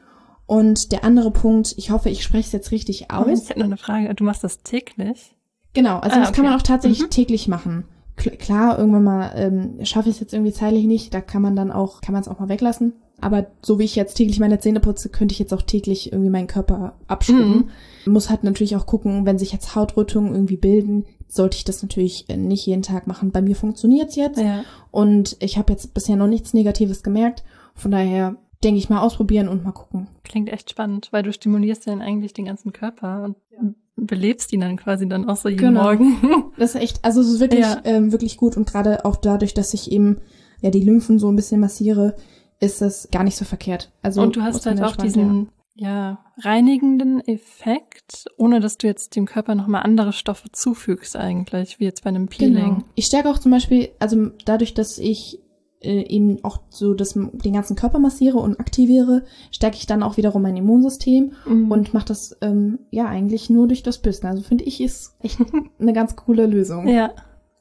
Und 0.45 0.91
der 0.91 1.03
andere 1.03 1.31
Punkt, 1.31 1.73
ich 1.77 1.89
hoffe, 1.89 2.09
ich 2.09 2.23
spreche 2.23 2.45
es 2.45 2.51
jetzt 2.51 2.71
richtig 2.71 3.11
aus. 3.11 3.43
Ich 3.43 3.49
hätte 3.49 3.59
noch 3.59 3.65
eine 3.65 3.77
Frage. 3.77 4.13
Du 4.13 4.23
machst 4.23 4.43
das 4.43 4.61
täglich? 4.61 5.34
Genau, 5.75 5.99
also 5.99 6.15
ah, 6.15 6.19
das 6.21 6.29
okay. 6.29 6.37
kann 6.37 6.45
man 6.45 6.55
auch 6.55 6.63
tatsächlich 6.63 7.03
mhm. 7.03 7.09
täglich 7.11 7.47
machen. 7.47 7.83
Klar, 8.15 8.79
irgendwann 8.79 9.03
mal 9.03 9.31
ähm, 9.35 9.85
schaffe 9.85 10.09
ich 10.09 10.15
es 10.15 10.21
jetzt 10.21 10.33
irgendwie 10.33 10.53
zeitlich 10.53 10.85
nicht, 10.85 11.13
da 11.13 11.19
kann 11.19 11.41
man 11.41 11.55
dann 11.55 11.71
auch, 11.71 12.01
kann 12.01 12.13
man 12.13 12.21
es 12.21 12.29
auch 12.29 12.39
mal 12.39 12.49
weglassen. 12.49 12.93
Aber 13.21 13.47
so 13.61 13.77
wie 13.77 13.83
ich 13.83 13.95
jetzt 13.95 14.15
täglich 14.15 14.39
meine 14.39 14.59
Zähne 14.59 14.79
putze, 14.79 15.09
könnte 15.09 15.33
ich 15.33 15.39
jetzt 15.39 15.53
auch 15.53 15.61
täglich 15.61 16.11
irgendwie 16.11 16.29
meinen 16.29 16.47
Körper 16.47 16.95
abschrubben. 17.07 17.69
Mhm. 18.05 18.13
Muss 18.13 18.29
halt 18.29 18.43
natürlich 18.43 18.75
auch 18.75 18.85
gucken, 18.85 19.25
wenn 19.25 19.37
sich 19.37 19.51
jetzt 19.51 19.75
Hautrötungen 19.75 20.33
irgendwie 20.33 20.57
bilden, 20.57 21.05
sollte 21.27 21.57
ich 21.57 21.65
das 21.65 21.81
natürlich 21.81 22.29
äh, 22.29 22.37
nicht 22.37 22.65
jeden 22.65 22.81
Tag 22.81 23.05
machen. 23.05 23.31
Bei 23.31 23.41
mir 23.41 23.55
funktioniert's 23.55 24.15
jetzt 24.15 24.39
ja. 24.39 24.63
und 24.91 25.35
ich 25.39 25.57
habe 25.57 25.73
jetzt 25.73 25.93
bisher 25.93 26.15
noch 26.15 26.27
nichts 26.27 26.53
Negatives 26.53 27.03
gemerkt. 27.03 27.43
Von 27.73 27.91
daher 27.91 28.37
denke 28.63 28.77
ich 28.77 28.89
mal 28.89 29.01
ausprobieren 29.01 29.49
und 29.49 29.63
mal 29.63 29.71
gucken. 29.71 30.07
Klingt 30.23 30.49
echt 30.49 30.69
spannend, 30.69 31.09
weil 31.11 31.23
du 31.23 31.33
stimulierst 31.33 31.85
ja 31.85 31.93
dann 31.93 32.01
eigentlich 32.01 32.33
den 32.33 32.45
ganzen 32.45 32.71
Körper 32.73 33.23
und 33.23 33.35
ja. 33.51 33.73
Belebst 33.95 34.51
ihn 34.53 34.61
dann 34.61 34.77
quasi 34.77 35.07
dann 35.07 35.29
auch 35.29 35.37
so 35.37 35.49
jeden 35.49 35.61
genau. 35.61 35.83
Morgen. 35.83 36.51
Das 36.57 36.75
ist 36.75 36.81
echt, 36.81 37.03
also 37.03 37.21
es 37.21 37.27
ist 37.27 37.39
wirklich, 37.39 37.65
ja. 37.65 37.81
ähm, 37.83 38.11
wirklich 38.11 38.37
gut 38.37 38.55
und 38.55 38.69
gerade 38.69 39.03
auch 39.03 39.17
dadurch, 39.17 39.53
dass 39.53 39.73
ich 39.73 39.91
eben 39.91 40.21
ja 40.61 40.69
die 40.69 40.81
Lymphen 40.81 41.19
so 41.19 41.29
ein 41.29 41.35
bisschen 41.35 41.59
massiere, 41.59 42.15
ist 42.59 42.81
das 42.81 43.09
gar 43.11 43.23
nicht 43.23 43.35
so 43.35 43.43
verkehrt. 43.43 43.91
Also 44.01 44.21
und 44.21 44.35
du 44.35 44.41
hast 44.41 44.65
halt 44.65 44.81
auch 44.81 44.95
diesen 44.95 45.49
ja, 45.75 46.19
reinigenden 46.37 47.19
Effekt, 47.27 48.25
ohne 48.37 48.61
dass 48.61 48.77
du 48.77 48.87
jetzt 48.87 49.15
dem 49.17 49.25
Körper 49.25 49.55
nochmal 49.55 49.83
andere 49.83 50.13
Stoffe 50.13 50.49
zufügst 50.51 51.17
eigentlich, 51.17 51.79
wie 51.79 51.83
jetzt 51.83 52.03
bei 52.03 52.09
einem 52.09 52.27
Peeling. 52.27 52.75
Genau. 52.75 52.83
Ich 52.95 53.07
stärke 53.07 53.29
auch 53.29 53.39
zum 53.39 53.51
Beispiel, 53.51 53.89
also 53.99 54.29
dadurch, 54.45 54.73
dass 54.73 54.97
ich 54.97 55.39
äh, 55.85 56.07
eben 56.07 56.43
auch 56.43 56.59
so 56.69 56.93
das, 56.93 57.13
den 57.13 57.53
ganzen 57.53 57.75
Körper 57.75 57.99
massiere 57.99 58.37
und 58.37 58.59
aktiviere, 58.59 59.23
stärke 59.51 59.77
ich 59.77 59.85
dann 59.85 60.03
auch 60.03 60.17
wiederum 60.17 60.41
mein 60.41 60.57
Immunsystem 60.57 61.33
mhm. 61.45 61.71
und 61.71 61.93
mache 61.93 62.05
das 62.05 62.37
ähm, 62.41 62.79
ja 62.91 63.05
eigentlich 63.07 63.49
nur 63.49 63.67
durch 63.67 63.83
das 63.83 63.99
Büsten. 63.99 64.27
Also 64.27 64.43
finde 64.43 64.63
ich, 64.63 64.81
ist 64.81 65.15
echt 65.21 65.39
eine 65.79 65.93
ganz 65.93 66.15
coole 66.15 66.45
Lösung. 66.45 66.87
Ja. 66.87 67.11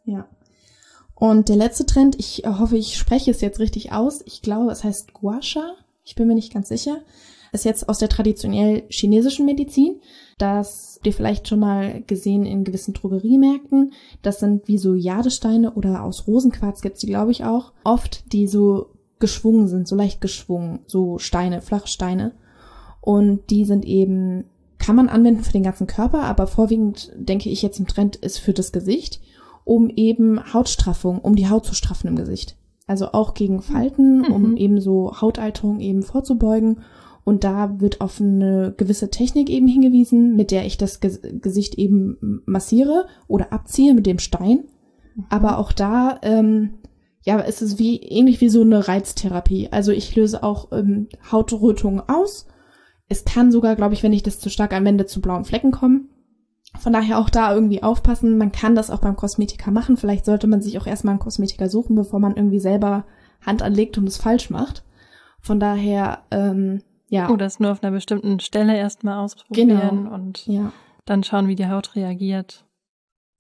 Ja. 0.05 0.27
Und 1.15 1.49
der 1.49 1.57
letzte 1.57 1.87
Trend, 1.87 2.17
ich 2.19 2.43
hoffe, 2.45 2.77
ich 2.77 2.99
spreche 2.99 3.31
es 3.31 3.41
jetzt 3.41 3.61
richtig 3.61 3.93
aus. 3.93 4.23
Ich 4.27 4.43
glaube, 4.43 4.73
es 4.73 4.83
heißt 4.83 5.13
Gua 5.13 5.41
Sha. 5.41 5.75
Ich 6.03 6.17
bin 6.17 6.27
mir 6.27 6.35
nicht 6.35 6.53
ganz 6.53 6.69
sicher 6.69 6.99
ist 7.55 7.65
jetzt 7.65 7.89
aus 7.89 7.99
der 7.99 8.09
traditionell 8.09 8.83
chinesischen 8.89 9.47
Medizin. 9.47 10.01
Das 10.39 10.95
habt 10.97 11.07
ihr 11.07 11.13
vielleicht 11.13 11.49
schon 11.49 11.61
mal 11.61 12.03
gesehen 12.07 12.45
in 12.47 12.65
gewissen 12.65 12.95
Drogeriemärkten. 12.95 13.93
Das 14.23 14.41
sind 14.41 14.67
wie 14.69 14.79
so 14.79 14.95
Jadesteine 14.95 15.73
oder 15.73 16.03
aus 16.03 16.27
Rosenquarz 16.27 16.81
gibt's 16.81 17.01
die, 17.01 17.07
glaube 17.07 17.31
ich, 17.31 17.45
auch. 17.45 17.73
Oft, 17.85 18.33
die 18.33 18.47
so 18.47 18.87
geschwungen 19.19 19.69
sind, 19.69 19.87
so 19.87 19.97
leicht 19.97 20.21
geschwungen, 20.21 20.81
so 20.87 21.19
Steine, 21.19 21.63
flache 21.63 21.89
Steine. 21.89 22.33
Und 23.01 23.51
die 23.51 23.65
sind 23.65 23.85
eben, 23.85 24.45
kann 24.79 24.97
man 24.97 25.09
anwenden 25.09 25.45
für 25.45 25.53
den 25.53 25.63
ganzen 25.63 25.87
Körper, 25.87 26.23
aber 26.23 26.47
vorwiegend 26.47 27.13
denke 27.17 27.51
ich 27.51 27.63
jetzt 27.63 27.79
im 27.79 27.87
Trend 27.87 28.17
ist 28.17 28.39
für 28.39 28.55
das 28.55 28.73
Gesicht, 28.73 29.21
um 29.65 29.91
eben 29.91 30.53
Hautstraffung, 30.53 31.19
um 31.19 31.37
die 31.37 31.49
Haut 31.49 31.67
zu 31.67 31.75
straffen 31.75 32.09
im 32.09 32.17
Gesicht. 32.17 32.57
Also 32.87 33.13
auch 33.13 33.35
gegen 33.35 33.63
Falten, 33.63 34.25
um 34.27 34.51
mhm. 34.51 34.57
eben 34.57 34.81
so 34.81 35.21
Hautalterung 35.21 35.81
eben 35.81 36.03
vorzubeugen 36.03 36.81
und 37.25 37.43
da 37.43 37.81
wird 37.81 38.03
auf 38.03 38.21
eine 38.21 38.75
gewisse 38.77 39.11
Technik 39.11 39.49
eben 39.49 39.67
hingewiesen, 39.67 40.37
mit 40.37 40.51
der 40.51 40.67
ich 40.67 40.77
das 40.77 41.01
Gesicht 41.01 41.77
eben 41.77 42.43
massiere 42.45 43.07
oder 43.27 43.53
abziehe 43.53 43.95
mit 43.95 44.07
dem 44.07 44.19
Stein. 44.19 44.65
Mhm. 45.15 45.25
Aber 45.31 45.59
auch 45.59 45.73
da, 45.73 46.21
ähm, 46.23 46.75
ja, 47.23 47.41
ist 47.41 47.63
es 47.63 47.79
wie 47.79 47.97
ähnlich 47.97 48.43
wie 48.43 48.51
so 48.51 48.61
eine 48.61 48.87
Reiztherapie. 48.87 49.69
Also 49.71 49.91
ich 49.91 50.15
löse 50.15 50.43
auch 50.43 50.71
ähm, 50.73 51.09
Hautrötungen 51.33 52.03
aus. 52.07 52.47
Es 53.09 53.25
kann 53.25 53.51
sogar, 53.51 53.75
glaube 53.75 53.95
ich, 53.95 54.03
wenn 54.03 54.13
ich 54.13 54.23
das 54.23 54.39
zu 54.39 54.51
stark 54.51 54.75
anwende, 54.75 55.07
zu 55.07 55.23
blauen 55.23 55.47
Flecken 55.47 55.71
kommen. 55.71 56.11
Von 56.79 56.93
daher 56.93 57.19
auch 57.19 57.31
da 57.31 57.55
irgendwie 57.55 57.83
aufpassen. 57.83 58.37
Man 58.37 58.53
kann 58.53 58.75
das 58.75 58.91
auch 58.91 59.01
beim 59.01 59.17
Kosmetiker 59.17 59.71
machen. 59.71 59.97
Vielleicht 59.97 60.27
sollte 60.27 60.47
man 60.47 60.61
sich 60.61 60.79
auch 60.79 60.87
erstmal 60.87 61.13
einen 61.13 61.21
Kosmetiker 61.21 61.71
suchen, 61.71 61.97
bevor 61.97 62.21
man 62.21 62.37
irgendwie 62.37 62.61
selber 62.61 63.07
Hand 63.41 63.63
anlegt 63.63 63.97
und 63.97 64.07
es 64.07 64.19
falsch 64.19 64.51
macht. 64.51 64.85
Von 65.41 65.61
daher, 65.61 66.25
ähm, 66.31 66.83
ja. 67.15 67.31
Oder 67.31 67.47
es 67.47 67.61
nur 67.61 67.71
auf 67.71 67.81
einer 67.81 67.93
bestimmten 67.93 68.41
Stelle 68.41 68.77
erstmal 68.77 69.19
ausprobieren 69.19 69.69
genau. 69.69 70.15
und 70.15 70.45
ja. 70.49 70.73
dann 71.05 71.23
schauen, 71.23 71.47
wie 71.47 71.55
die 71.55 71.69
Haut 71.69 71.95
reagiert. 71.95 72.67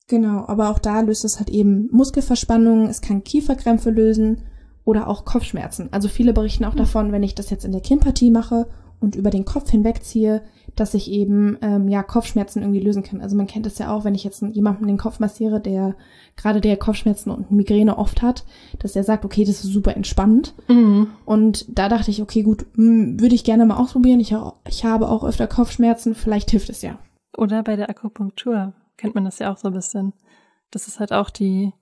Genau, 0.06 0.46
aber 0.46 0.70
auch 0.70 0.78
da 0.78 1.00
löst 1.00 1.24
es 1.24 1.38
halt 1.38 1.50
eben 1.50 1.88
Muskelverspannungen, 1.90 2.88
es 2.88 3.00
kann 3.00 3.24
Kieferkrämpfe 3.24 3.90
lösen 3.90 4.42
oder 4.84 5.08
auch 5.08 5.24
Kopfschmerzen. 5.24 5.88
Also 5.92 6.06
viele 6.08 6.32
berichten 6.32 6.64
auch 6.64 6.74
mhm. 6.74 6.78
davon, 6.78 7.10
wenn 7.10 7.24
ich 7.24 7.34
das 7.34 7.50
jetzt 7.50 7.64
in 7.64 7.72
der 7.72 7.80
Kinnpartie 7.80 8.30
mache 8.30 8.68
und 9.04 9.14
über 9.14 9.30
den 9.30 9.44
Kopf 9.44 9.70
hinwegziehe, 9.70 10.42
dass 10.74 10.94
ich 10.94 11.10
eben 11.10 11.56
ähm, 11.62 11.88
ja 11.88 12.02
Kopfschmerzen 12.02 12.62
irgendwie 12.62 12.80
lösen 12.80 13.02
kann. 13.02 13.20
Also 13.20 13.36
man 13.36 13.46
kennt 13.46 13.66
es 13.66 13.78
ja 13.78 13.92
auch, 13.92 14.04
wenn 14.04 14.14
ich 14.14 14.24
jetzt 14.24 14.42
jemanden 14.42 14.86
den 14.86 14.98
Kopf 14.98 15.20
massiere, 15.20 15.60
der 15.60 15.94
gerade 16.36 16.60
der 16.60 16.76
Kopfschmerzen 16.76 17.30
und 17.30 17.50
Migräne 17.50 17.98
oft 17.98 18.22
hat, 18.22 18.44
dass 18.80 18.96
er 18.96 19.04
sagt, 19.04 19.24
okay, 19.24 19.44
das 19.44 19.62
ist 19.62 19.72
super 19.72 19.96
entspannend. 19.96 20.54
Mhm. 20.68 21.08
Und 21.24 21.66
da 21.68 21.88
dachte 21.88 22.10
ich, 22.10 22.22
okay, 22.22 22.42
gut, 22.42 22.66
mh, 22.74 22.76
hm, 22.76 23.20
würde 23.20 23.34
ich 23.34 23.44
gerne 23.44 23.66
mal 23.66 23.76
ausprobieren. 23.76 24.20
Ich, 24.20 24.34
ich 24.68 24.84
habe 24.84 25.08
auch 25.08 25.22
öfter 25.22 25.46
Kopfschmerzen, 25.46 26.14
vielleicht 26.14 26.50
hilft 26.50 26.70
es 26.70 26.82
ja. 26.82 26.98
Oder 27.36 27.62
bei 27.62 27.76
der 27.76 27.90
Akupunktur 27.90 28.74
kennt 28.96 29.14
man 29.14 29.24
das 29.24 29.38
ja 29.38 29.52
auch 29.52 29.58
so 29.58 29.68
ein 29.68 29.74
bisschen. 29.74 30.12
Das 30.70 30.88
ist 30.88 30.98
halt 30.98 31.12
auch 31.12 31.30
die 31.30 31.72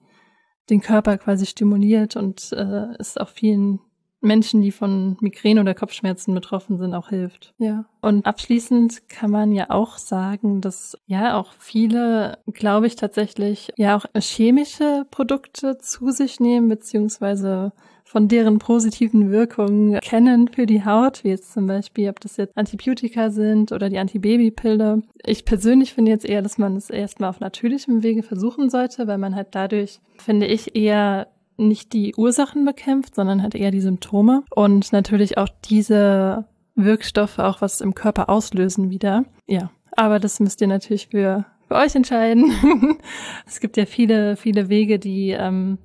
den 0.70 0.80
Körper 0.80 1.18
quasi 1.18 1.46
stimuliert 1.46 2.16
und 2.16 2.52
äh, 2.52 2.96
ist 2.98 3.20
auch 3.20 3.28
vielen 3.28 3.80
Menschen, 4.22 4.62
die 4.62 4.72
von 4.72 5.16
Migräne 5.20 5.60
oder 5.60 5.74
Kopfschmerzen 5.74 6.34
betroffen 6.34 6.78
sind, 6.78 6.94
auch 6.94 7.08
hilft. 7.08 7.54
Ja. 7.58 7.84
Und 8.00 8.26
abschließend 8.26 9.08
kann 9.08 9.30
man 9.30 9.52
ja 9.52 9.70
auch 9.70 9.98
sagen, 9.98 10.60
dass 10.60 10.96
ja 11.06 11.36
auch 11.38 11.52
viele, 11.58 12.38
glaube 12.52 12.86
ich, 12.86 12.96
tatsächlich 12.96 13.72
ja 13.76 13.96
auch 13.96 14.06
chemische 14.18 15.06
Produkte 15.10 15.78
zu 15.78 16.10
sich 16.10 16.40
nehmen, 16.40 16.68
beziehungsweise 16.68 17.72
von 18.04 18.28
deren 18.28 18.58
positiven 18.58 19.30
Wirkungen 19.30 19.98
kennen 20.00 20.48
für 20.48 20.66
die 20.66 20.84
Haut, 20.84 21.24
wie 21.24 21.28
jetzt 21.28 21.52
zum 21.52 21.66
Beispiel, 21.66 22.10
ob 22.10 22.20
das 22.20 22.36
jetzt 22.36 22.56
Antibiotika 22.58 23.30
sind 23.30 23.72
oder 23.72 23.88
die 23.88 23.98
Antibabypille. 23.98 25.02
Ich 25.24 25.46
persönlich 25.46 25.94
finde 25.94 26.10
jetzt 26.10 26.26
eher, 26.26 26.42
dass 26.42 26.58
man 26.58 26.76
es 26.76 26.90
erstmal 26.90 27.30
auf 27.30 27.40
natürlichem 27.40 28.02
Wege 28.02 28.22
versuchen 28.22 28.68
sollte, 28.68 29.06
weil 29.06 29.16
man 29.16 29.34
halt 29.34 29.48
dadurch, 29.52 30.00
finde 30.18 30.46
ich, 30.46 30.76
eher 30.76 31.28
nicht 31.56 31.92
die 31.92 32.14
Ursachen 32.16 32.64
bekämpft, 32.64 33.14
sondern 33.14 33.42
hat 33.42 33.54
eher 33.54 33.70
die 33.70 33.80
Symptome 33.80 34.44
und 34.50 34.92
natürlich 34.92 35.38
auch 35.38 35.48
diese 35.64 36.46
Wirkstoffe 36.74 37.38
auch 37.38 37.60
was 37.60 37.80
im 37.80 37.94
Körper 37.94 38.28
auslösen 38.28 38.90
wieder. 38.90 39.24
Ja, 39.46 39.70
aber 39.96 40.18
das 40.18 40.40
müsst 40.40 40.60
ihr 40.60 40.66
natürlich 40.66 41.08
für, 41.08 41.44
für 41.68 41.74
euch 41.74 41.94
entscheiden. 41.94 42.52
es 43.46 43.60
gibt 43.60 43.76
ja 43.76 43.86
viele, 43.86 44.36
viele 44.36 44.68
Wege, 44.68 44.98
die, 44.98 45.30
ähm, 45.30 45.78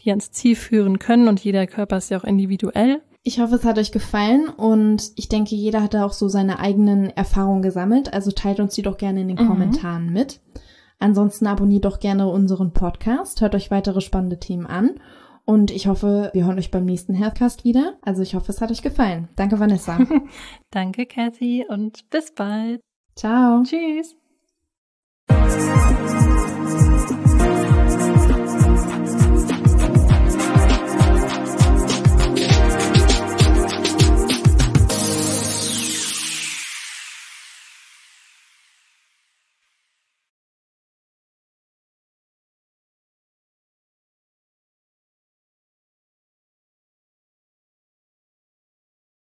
die 0.00 0.10
ans 0.10 0.30
Ziel 0.30 0.56
führen 0.56 0.98
können 0.98 1.28
und 1.28 1.40
jeder 1.40 1.66
Körper 1.66 1.96
ist 1.96 2.10
ja 2.10 2.18
auch 2.18 2.24
individuell. 2.24 3.02
Ich 3.22 3.38
hoffe, 3.38 3.56
es 3.56 3.64
hat 3.64 3.78
euch 3.78 3.92
gefallen 3.92 4.48
und 4.48 5.12
ich 5.16 5.28
denke, 5.28 5.54
jeder 5.54 5.82
hat 5.82 5.92
da 5.92 6.06
auch 6.06 6.14
so 6.14 6.28
seine 6.28 6.58
eigenen 6.58 7.10
Erfahrungen 7.10 7.60
gesammelt. 7.60 8.14
Also 8.14 8.30
teilt 8.30 8.60
uns 8.60 8.74
die 8.74 8.82
doch 8.82 8.96
gerne 8.96 9.20
in 9.20 9.28
den 9.28 9.36
mhm. 9.36 9.48
Kommentaren 9.48 10.10
mit. 10.10 10.40
Ansonsten 11.00 11.46
abonniert 11.46 11.86
doch 11.86 11.98
gerne 11.98 12.28
unseren 12.28 12.72
Podcast, 12.72 13.40
hört 13.40 13.54
euch 13.54 13.70
weitere 13.70 14.00
spannende 14.00 14.38
Themen 14.38 14.66
an. 14.66 15.00
Und 15.44 15.72
ich 15.72 15.88
hoffe, 15.88 16.30
wir 16.32 16.44
hören 16.44 16.58
euch 16.58 16.70
beim 16.70 16.84
nächsten 16.84 17.14
Healthcast 17.14 17.64
wieder. 17.64 17.94
Also 18.02 18.22
ich 18.22 18.36
hoffe, 18.36 18.52
es 18.52 18.60
hat 18.60 18.70
euch 18.70 18.82
gefallen. 18.82 19.28
Danke, 19.34 19.58
Vanessa. 19.58 19.98
Danke, 20.70 21.06
Kathy, 21.06 21.66
und 21.68 22.08
bis 22.10 22.32
bald. 22.32 22.80
Ciao. 23.16 23.64
Tschüss. 23.64 24.14